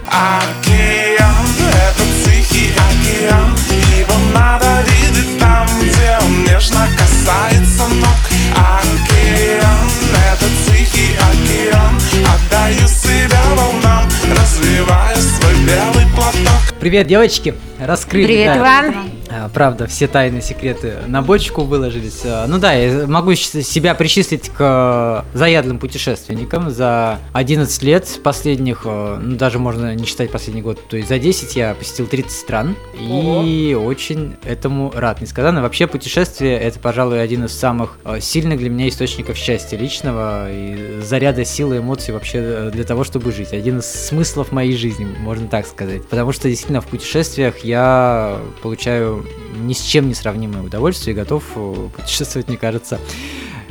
Океан, 0.08 1.46
это 1.68 2.04
тихий 2.24 2.72
океан 2.74 3.56
Его 3.98 4.14
надо 4.34 4.68
видеть 4.88 5.40
там, 5.40 5.68
где 5.82 6.18
он 6.22 6.44
нежно 6.44 6.88
касается 6.98 7.88
ног 7.96 8.20
Океан, 8.56 9.90
это 10.14 10.46
тихий 10.68 11.16
океан 11.16 11.98
Отдаю 12.34 12.88
себя 12.88 13.42
волнам, 13.56 14.08
развиваю 14.32 15.18
свой 15.18 15.56
белый 15.66 16.06
платок 16.16 16.69
Привет, 16.80 17.08
девочки! 17.08 17.56
Раскрыли. 17.78 18.26
Привет, 18.26 18.54
да. 18.56 18.58
Иван. 18.58 18.96
А, 19.30 19.50
Правда, 19.50 19.88
все 19.88 20.08
тайны, 20.08 20.42
секреты 20.42 20.96
на 21.08 21.22
бочку 21.22 21.64
выложились. 21.64 22.22
А, 22.26 22.46
Ну 22.48 22.58
да, 22.58 22.74
я 22.74 23.06
могу 23.08 23.34
себя 23.36 23.96
причислить 23.96 24.50
к 24.50 25.26
э, 25.34 25.38
заядлым 25.38 25.78
путешественникам. 25.80 26.70
За 26.70 27.20
11 27.34 27.84
лет 27.84 28.20
последних, 28.24 28.82
э, 28.86 29.18
ну 29.22 29.36
даже 29.36 29.60
можно 29.60 29.94
не 29.96 30.06
считать 30.06 30.32
последний 30.32 30.62
год, 30.62 30.80
то 30.90 30.98
есть 30.98 31.10
за 31.10 31.20
10 31.20 31.56
я 31.56 31.74
посетил 31.74 32.08
30 32.08 32.32
стран. 32.32 32.76
И 32.98 33.78
очень 33.80 34.36
этому 34.44 34.92
рад, 34.96 35.22
несказанно. 35.22 35.62
Вообще 35.62 35.88
путешествие 35.88 36.58
это, 36.58 36.80
пожалуй, 36.80 37.22
один 37.22 37.46
из 37.46 37.58
самых 37.58 38.00
э, 38.04 38.20
сильных 38.20 38.60
для 38.60 38.70
меня 38.70 38.90
источников 38.90 39.38
счастья 39.38 39.78
личного 39.78 40.48
и 40.52 41.02
заряда 41.02 41.46
сил 41.46 41.74
и 41.74 41.78
эмоций 41.78 42.14
вообще 42.14 42.72
для 42.74 42.84
того, 42.84 43.04
чтобы 43.04 43.32
жить. 43.32 43.54
Один 43.54 43.80
из 43.80 43.86
смыслов 43.86 44.52
моей 44.52 44.76
жизни, 44.76 45.06
можно 45.20 45.48
так 45.48 45.66
сказать. 45.66 46.08
Потому 46.08 46.32
что 46.32 46.50
действительно 46.50 46.69
в 46.78 46.88
путешествиях 46.88 47.60
я 47.64 48.38
получаю 48.62 49.26
ни 49.60 49.74
с 49.74 49.82
чем 49.82 50.08
не 50.08 50.14
сравнимое 50.14 50.62
удовольствие 50.62 51.14
и 51.14 51.18
готов 51.18 51.44
э, 51.56 51.88
путешествовать, 51.96 52.48
мне 52.48 52.58
кажется, 52.58 53.00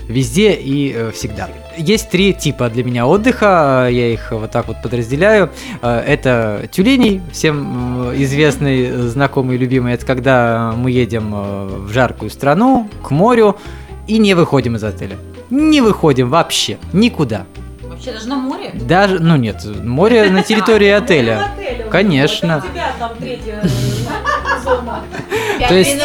везде 0.09 0.53
и 0.53 0.93
э, 0.93 1.11
всегда. 1.13 1.49
Есть 1.77 2.11
три 2.11 2.35
типа 2.35 2.69
для 2.69 2.85
меня 2.85 3.07
отдыха, 3.07 3.87
э, 3.89 3.93
я 3.93 4.13
их 4.13 4.33
вот 4.33 4.51
так 4.51 4.69
вот 4.69 4.83
подразделяю. 4.83 5.51
Это 5.81 6.69
тюленей, 6.71 7.23
всем 7.33 8.13
известный, 8.17 8.91
знакомый, 9.09 9.57
любимый. 9.57 9.95
Это 9.95 10.05
когда 10.05 10.75
мы 10.77 10.91
едем 10.91 11.31
в 11.87 11.93
жаркую 11.93 12.31
страну, 12.31 12.89
к 13.03 13.11
морю 13.11 13.57
и 14.07 14.19
не 14.19 14.35
выходим 14.35 14.77
из 14.77 14.85
отеля. 14.85 15.17
Не 15.51 15.81
выходим 15.81 16.29
вообще, 16.29 16.79
никуда. 16.93 17.47
Вообще 17.99 18.13
даже 18.13 18.29
на 18.29 18.37
море? 18.37 18.71
Даже, 18.75 19.19
ну 19.19 19.35
нет, 19.35 19.65
море 19.83 20.31
на 20.31 20.45
территории 20.45 20.89
отеля. 21.01 21.51
Конечно. 21.91 22.63
То 25.69 25.75
есть 25.75 25.97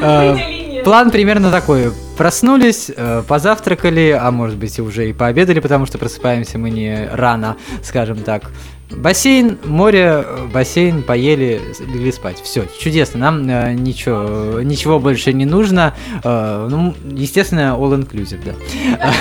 э, 0.00 0.82
план 0.82 1.10
примерно 1.10 1.50
такой. 1.50 1.92
Проснулись, 2.16 2.90
э, 2.96 3.22
позавтракали, 3.26 4.18
а 4.18 4.30
может 4.30 4.56
быть 4.56 4.78
уже 4.78 5.10
и 5.10 5.12
пообедали, 5.12 5.60
потому 5.60 5.84
что 5.84 5.98
просыпаемся 5.98 6.56
мы 6.56 6.70
не 6.70 7.06
рано, 7.12 7.56
скажем 7.82 8.18
так. 8.18 8.50
Бассейн, 8.90 9.58
море, 9.64 10.24
э, 10.24 10.46
бассейн, 10.52 11.02
поели, 11.02 11.60
легли 11.80 12.12
спать. 12.12 12.40
Все, 12.40 12.64
чудесно. 12.80 13.20
Нам 13.20 13.46
э, 13.46 13.74
ничего, 13.74 14.62
ничего 14.62 14.98
больше 15.00 15.34
не 15.34 15.44
нужно. 15.44 15.92
Э, 16.22 16.66
ну, 16.70 16.94
естественно, 17.04 17.76
all 17.78 17.92
inclusive, 18.00 18.40
да. 18.44 19.12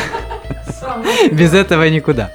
Без 1.32 1.53
этого 1.53 1.88
никуда. 1.89 2.32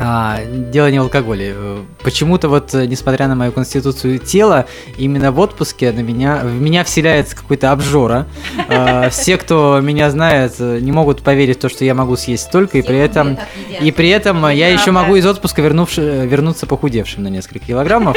А, 0.00 0.38
дело 0.46 0.88
не 0.92 1.00
в 1.00 1.02
алкоголе. 1.02 1.54
Э, 1.56 1.78
Почему-то 2.04 2.48
вот, 2.48 2.72
э, 2.72 2.86
несмотря 2.86 3.26
на 3.26 3.34
мою 3.34 3.50
конституцию 3.50 4.20
тела, 4.20 4.66
именно 4.96 5.32
в 5.32 5.40
отпуске 5.40 5.90
на 5.90 6.00
меня, 6.00 6.42
в 6.44 6.52
меня 6.52 6.84
вселяется 6.84 7.34
какой-то 7.34 7.72
обжора. 7.72 8.26
А, 8.68 9.10
Все, 9.10 9.36
кто 9.36 9.80
меня 9.82 10.08
знает, 10.12 10.54
э, 10.60 10.78
не 10.80 10.92
могут 10.92 11.22
поверить 11.22 11.56
в 11.56 11.60
то, 11.62 11.68
что 11.68 11.84
я 11.84 11.94
могу 11.94 12.14
съесть 12.16 12.44
столько, 12.44 12.78
и 12.78 12.82
при 12.82 12.96
этом, 12.98 13.38
и 13.80 13.90
при 13.90 14.08
этом 14.10 14.46
э, 14.46 14.54
я 14.54 14.68
еще 14.68 14.92
могу 14.92 15.16
из 15.16 15.26
отпуска 15.26 15.62
вернувши- 15.62 16.24
вернуться 16.28 16.66
похудевшим 16.66 17.24
на 17.24 17.28
несколько 17.28 17.58
килограммов. 17.66 18.16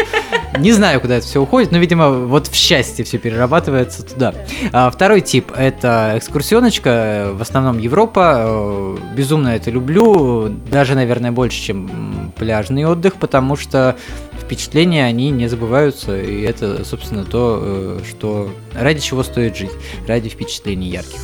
Не 0.59 0.73
знаю, 0.73 0.99
куда 0.99 1.15
это 1.15 1.25
все 1.25 1.41
уходит, 1.41 1.71
но, 1.71 1.77
видимо, 1.77 2.09
вот 2.09 2.47
в 2.47 2.55
счастье 2.55 3.05
все 3.05 3.17
перерабатывается 3.17 4.03
туда. 4.03 4.33
А, 4.73 4.91
Второй 4.91 5.21
тип– 5.21 5.51
это 5.57 6.13
экскурсионочка, 6.17 6.89
э, 6.89 7.31
в 7.31 7.41
основном 7.41 7.77
Европа. 7.77 8.43
Э, 8.45 8.97
Безумно 9.15 9.49
это 9.49 9.71
люблю, 9.71 10.49
даже, 10.69 10.95
наверное, 10.95 11.31
больше, 11.31 11.61
чем 11.61 12.33
пляжный 12.35 12.85
отдых, 12.85 13.15
потому 13.15 13.55
что 13.55 13.95
впечатления, 14.39 15.05
они 15.05 15.29
не 15.29 15.47
забываются, 15.47 16.19
и 16.19 16.41
это, 16.41 16.83
собственно, 16.83 17.23
то, 17.23 17.59
э, 17.61 17.99
что 18.09 18.51
ради 18.73 18.99
чего 18.99 19.23
стоит 19.23 19.55
жить, 19.55 19.71
ради 20.05 20.27
впечатлений 20.27 20.89
ярких. 20.89 21.19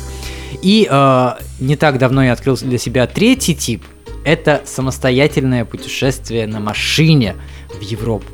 И 0.62 0.88
э, 0.90 1.30
не 1.60 1.76
так 1.76 1.98
давно 1.98 2.24
я 2.24 2.32
открыл 2.32 2.56
для 2.56 2.78
себя 2.78 3.06
третий 3.06 3.54
тип. 3.54 3.84
Это 4.24 4.62
самостоятельное 4.64 5.64
путешествие 5.64 6.46
на 6.46 6.60
машине 6.60 7.36
в 7.78 7.82
Европу. 7.82 8.26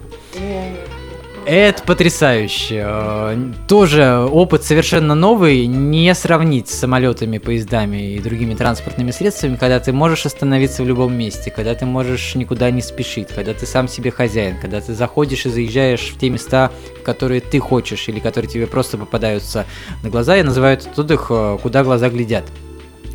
Это 1.47 1.83
потрясающе. 1.83 2.83
Э, 2.87 3.53
Тоже 3.69 4.27
опыт 4.31 4.65
совершенно 4.65 5.15
новый, 5.15 5.67
не 5.67 6.15
сравнить 6.15 6.69
с 6.69 6.79
самолетами, 6.79 7.37
поездами 7.37 8.15
и 8.15 8.19
другими 8.19 8.55
транспортными 8.55 9.11
средствами, 9.11 9.57
когда 9.57 9.79
ты 9.79 9.93
можешь 9.93 10.25
остановиться 10.25 10.83
в 10.83 10.87
любом 10.87 11.15
месте, 11.15 11.51
когда 11.51 11.75
ты 11.75 11.85
можешь 11.85 12.35
никуда 12.35 12.71
не 12.71 12.81
спешить, 12.81 13.29
когда 13.29 13.53
ты 13.53 13.67
сам 13.67 13.89
себе 13.89 14.11
хозяин, 14.11 14.57
когда 14.59 14.81
ты 14.81 14.95
заходишь 14.95 15.45
и 15.45 15.51
заезжаешь 15.51 16.13
в 16.15 16.19
те 16.19 16.31
места, 16.31 16.73
в 16.99 17.03
которые 17.03 17.43
ты 17.43 17.59
хочешь 17.59 18.09
или 18.09 18.21
которые 18.21 18.51
тебе 18.51 18.67
просто 18.67 18.97
попадаются 18.97 19.67
на 20.03 20.09
глаза. 20.09 20.37
Я 20.37 20.45
называю 20.45 20.79
этот 20.79 20.99
отдых 20.99 21.27
э, 21.29 21.59
«Куда 21.63 21.85
глаза 21.85 22.09
глядят». 22.09 22.45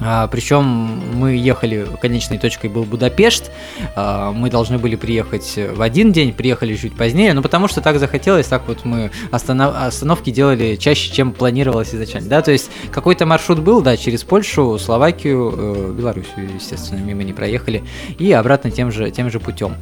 А, 0.02 0.28
причем 0.28 0.64
мы 0.64 1.36
ехали, 1.36 1.88
конечной 2.02 2.38
точкой 2.38 2.70
был 2.70 2.84
Будапешт, 2.84 3.52
а, 3.96 4.32
мы 4.32 4.50
должны 4.50 4.78
были 4.78 4.96
приехать 4.96 5.58
в 5.58 5.82
один 5.82 6.12
день, 6.12 6.34
приехали 6.34 6.76
чуть 6.76 6.96
позднее, 6.96 7.34
ну 7.34 7.42
потому 7.42 7.68
что 7.68 7.82
так 7.82 8.00
захотелось, 8.00 8.48
так 8.48 8.68
вот 8.68 8.86
мы 8.86 9.12
останов- 9.32 9.76
остановки 9.76 10.30
делали 10.30 10.76
чаще, 10.76 11.12
чем 11.12 11.34
планировалось 11.34 11.94
изначально, 11.94 12.30
да, 12.30 12.42
то 12.42 12.52
есть 12.52 12.70
какой-то 12.92 13.26
маршрут 13.26 13.60
был, 13.60 13.82
да, 13.82 13.98
через 13.98 14.24
Польшу, 14.24 14.78
Словакию, 14.80 15.54
э, 15.56 15.94
Белоруссию, 15.98 16.50
естественно, 16.56 17.00
мимо 17.00 17.24
не 17.24 17.34
проехали, 17.34 17.84
и 18.18 18.32
обратно 18.32 18.72
тем 18.72 18.92
же, 18.92 19.12
тем 19.12 19.30
же 19.30 19.40
путем 19.40 19.76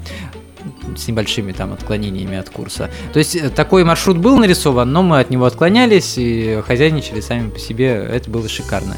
с 0.96 1.08
небольшими 1.08 1.52
там 1.52 1.74
отклонениями 1.74 2.38
от 2.38 2.50
курса. 2.50 2.90
То 3.14 3.20
есть 3.20 3.36
э, 3.36 3.50
такой 3.50 3.84
маршрут 3.84 4.18
был 4.18 4.38
нарисован, 4.38 4.92
но 4.92 5.04
мы 5.04 5.20
от 5.20 5.30
него 5.30 5.46
отклонялись 5.46 6.16
и 6.18 6.62
хозяйничали 6.66 7.22
сами 7.22 7.50
по 7.50 7.60
себе, 7.60 7.88
это 7.88 8.30
было 8.30 8.48
шикарно. 8.50 8.96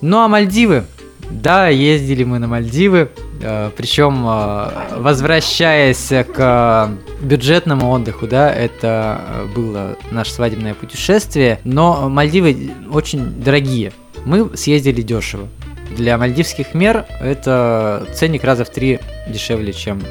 Ну 0.00 0.18
а 0.18 0.28
Мальдивы? 0.28 0.84
Да, 1.30 1.68
ездили 1.68 2.24
мы 2.24 2.38
на 2.38 2.46
Мальдивы, 2.46 3.10
э, 3.42 3.70
причем 3.76 4.24
э, 4.26 4.96
возвращаясь 4.96 6.08
к 6.08 6.90
бюджетному 7.20 7.90
отдыху, 7.90 8.26
да, 8.26 8.52
это 8.52 9.20
э, 9.20 9.46
было 9.54 9.96
наше 10.10 10.32
свадебное 10.32 10.74
путешествие, 10.74 11.60
но 11.64 12.08
Мальдивы 12.08 12.70
очень 12.90 13.42
дорогие. 13.42 13.92
Мы 14.24 14.56
съездили 14.56 15.02
дешево. 15.02 15.48
Для 15.96 16.18
мальдивских 16.18 16.74
мер 16.74 17.06
это 17.20 18.06
ценник 18.14 18.44
раза 18.44 18.64
в 18.64 18.70
три 18.70 19.00
дешевле, 19.28 19.72
чем 19.72 20.02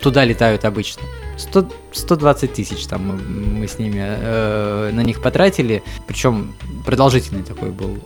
туда 0.00 0.24
летают 0.24 0.64
обычно. 0.64 1.02
100, 1.38 1.68
120 1.92 2.52
тысяч 2.52 2.86
там 2.86 3.06
мы, 3.06 3.14
мы 3.60 3.68
с 3.68 3.78
ними 3.78 4.02
э, 4.02 4.90
на 4.92 5.00
них 5.00 5.22
потратили. 5.22 5.82
Причем 6.06 6.54
продолжительный 6.84 7.42
такой 7.42 7.70
был 7.70 7.98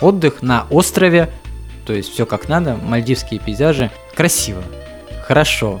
отдых 0.00 0.42
на 0.42 0.66
острове. 0.70 1.30
То 1.86 1.92
есть 1.92 2.12
все 2.12 2.26
как 2.26 2.48
надо, 2.48 2.76
мальдивские 2.76 3.40
пейзажи. 3.40 3.90
Красиво, 4.14 4.62
хорошо. 5.26 5.80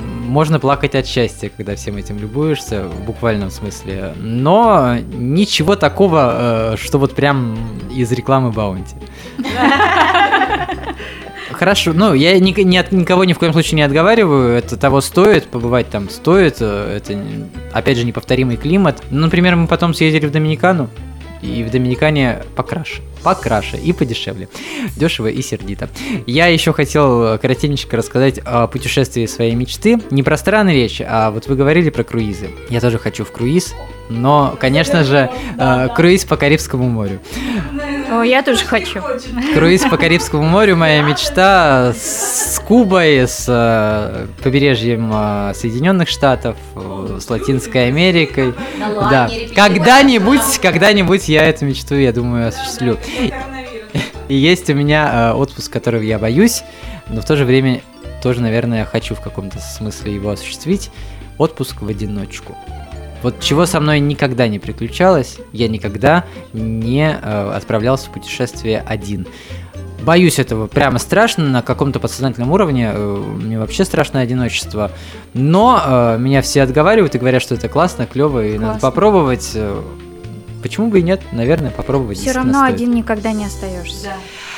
Можно 0.00 0.58
плакать 0.58 0.94
от 0.94 1.06
счастья, 1.06 1.50
когда 1.54 1.76
всем 1.76 1.96
этим 1.96 2.18
любуешься, 2.18 2.84
в 2.84 3.04
буквальном 3.04 3.50
смысле. 3.50 4.14
Но 4.16 4.96
ничего 5.12 5.76
такого, 5.76 6.74
э, 6.74 6.76
что 6.78 6.98
вот 6.98 7.14
прям 7.14 7.56
из 7.94 8.10
рекламы 8.12 8.50
Баунти. 8.50 8.96
Хорошо, 11.52 11.92
ну 11.94 12.12
я 12.12 12.38
ни, 12.38 12.60
ни 12.60 12.76
от 12.76 12.92
никого 12.92 13.24
ни 13.24 13.32
в 13.32 13.38
коем 13.38 13.52
случае 13.52 13.76
не 13.76 13.82
отговариваю, 13.82 14.58
это 14.58 14.76
того 14.76 15.00
стоит, 15.00 15.46
побывать 15.46 15.88
там 15.88 16.10
стоит, 16.10 16.60
это 16.60 17.18
опять 17.72 17.96
же 17.96 18.04
неповторимый 18.04 18.56
климат. 18.56 19.02
Ну, 19.10 19.22
например, 19.22 19.56
мы 19.56 19.66
потом 19.66 19.94
съездили 19.94 20.26
в 20.26 20.32
Доминикану, 20.32 20.90
и 21.40 21.62
в 21.62 21.70
Доминикане 21.70 22.42
покраше, 22.56 23.00
покраше 23.22 23.76
и 23.76 23.92
подешевле, 23.92 24.48
дешево 24.96 25.28
и 25.28 25.42
сердито. 25.42 25.88
Я 26.26 26.46
еще 26.46 26.72
хотел 26.72 27.38
коротенько 27.38 27.96
рассказать 27.96 28.38
о 28.44 28.66
путешествии 28.66 29.26
своей 29.26 29.54
мечты. 29.54 29.98
Не 30.10 30.22
про 30.22 30.36
страны 30.36 30.70
речь, 30.70 31.02
а 31.04 31.30
вот 31.30 31.46
вы 31.46 31.56
говорили 31.56 31.90
про 31.90 32.04
круизы. 32.04 32.50
Я 32.70 32.80
тоже 32.80 32.98
хочу 32.98 33.24
в 33.24 33.32
круиз, 33.32 33.74
но, 34.08 34.56
конечно 34.60 35.04
же, 35.04 35.30
э, 35.58 35.88
круиз 35.94 36.24
по 36.24 36.36
Карибскому 36.36 36.88
морю. 36.88 37.20
О, 38.10 38.22
я 38.22 38.42
тоже 38.42 38.64
хочу. 38.64 39.00
Круиз 39.54 39.82
по 39.82 39.96
Карибскому 39.96 40.44
морю 40.44 40.76
моя 40.76 41.02
мечта 41.02 41.92
с 41.92 42.60
Кубой, 42.66 43.26
с 43.26 43.46
э, 43.48 44.26
побережьем 44.42 45.10
э, 45.12 45.52
Соединенных 45.54 46.08
Штатов, 46.08 46.56
с 46.74 47.28
Латинской 47.28 47.88
Америкой. 47.88 48.54
Да. 48.78 49.28
Когда-нибудь, 49.54 50.58
когда-нибудь 50.62 51.28
я 51.28 51.44
эту 51.44 51.64
мечту, 51.64 51.96
я 51.96 52.12
думаю, 52.12 52.48
осуществлю. 52.48 52.98
И 54.28 54.34
есть 54.34 54.68
у 54.70 54.74
меня 54.74 55.30
э, 55.30 55.32
отпуск, 55.34 55.72
которого 55.72 56.02
я 56.02 56.18
боюсь, 56.18 56.64
но 57.08 57.20
в 57.20 57.24
то 57.24 57.36
же 57.36 57.44
время 57.44 57.80
тоже, 58.22 58.40
наверное, 58.40 58.84
хочу 58.84 59.14
в 59.14 59.20
каком-то 59.20 59.58
смысле 59.60 60.14
его 60.14 60.30
осуществить. 60.30 60.90
Отпуск 61.38 61.82
в 61.82 61.88
одиночку. 61.88 62.56
Вот 63.22 63.40
чего 63.40 63.66
со 63.66 63.78
мной 63.80 64.00
никогда 64.00 64.48
не 64.48 64.58
приключалось, 64.58 65.38
я 65.52 65.68
никогда 65.68 66.24
не 66.52 67.08
э, 67.10 67.52
отправлялся 67.54 68.08
в 68.08 68.12
путешествие 68.12 68.82
один. 68.86 69.26
боюсь 70.02 70.38
этого 70.38 70.66
прямо 70.66 70.98
страшно 70.98 71.44
на 71.44 71.62
каком-то 71.62 71.98
подсознательном 72.00 72.50
уровне. 72.52 72.90
э, 72.92 73.16
Мне 73.16 73.58
вообще 73.58 73.84
страшно 73.84 74.20
одиночество. 74.20 74.90
Но 75.34 75.80
э, 75.84 76.18
меня 76.18 76.42
все 76.42 76.62
отговаривают 76.62 77.14
и 77.14 77.18
говорят, 77.18 77.42
что 77.42 77.54
это 77.54 77.68
классно, 77.68 78.06
клево 78.06 78.44
и 78.44 78.52
надо 78.54 78.64
Классно. 78.72 78.80
попробовать. 78.80 79.56
Почему 80.66 80.88
бы 80.88 80.98
и 80.98 81.02
нет? 81.02 81.20
Наверное, 81.30 81.70
попробовать. 81.70 82.18
Все 82.18 82.32
равно 82.32 82.64
стоит. 82.64 82.74
один 82.74 82.90
никогда 82.92 83.30
не 83.30 83.44
остаешься. 83.44 84.14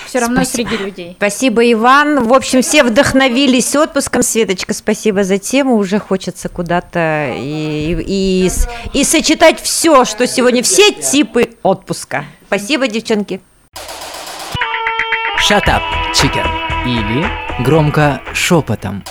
Все 0.07 0.21
равно 0.21 0.43
Спасибо. 0.43 0.71
среди 0.71 0.85
людей. 0.85 1.15
Спасибо, 1.19 1.71
Иван. 1.71 2.25
В 2.27 2.33
общем, 2.33 2.63
все 2.63 2.83
вдохновились 2.83 3.77
отпуском. 3.77 4.23
Светочка, 4.23 4.73
спасибо 4.73 5.23
за 5.23 5.37
тему. 5.37 5.77
Уже 5.77 5.99
хочется 5.99 6.49
куда-то 6.49 7.35
и, 7.37 7.93
и, 8.07 8.47
и 8.47 8.51
и 8.99 9.05
сочетать 9.05 9.61
все, 9.61 10.07
что 10.07 10.27
сегодня 10.27 10.63
все 10.63 10.93
типы 10.93 11.51
отпуска. 11.63 12.25
Спасибо, 12.47 12.89
девчонки. 12.89 13.43
Shut 15.47 15.67
up, 15.67 15.83
chicken. 16.15 16.47
Или 16.87 17.27
громко 17.63 18.23
шепотом. 18.33 19.05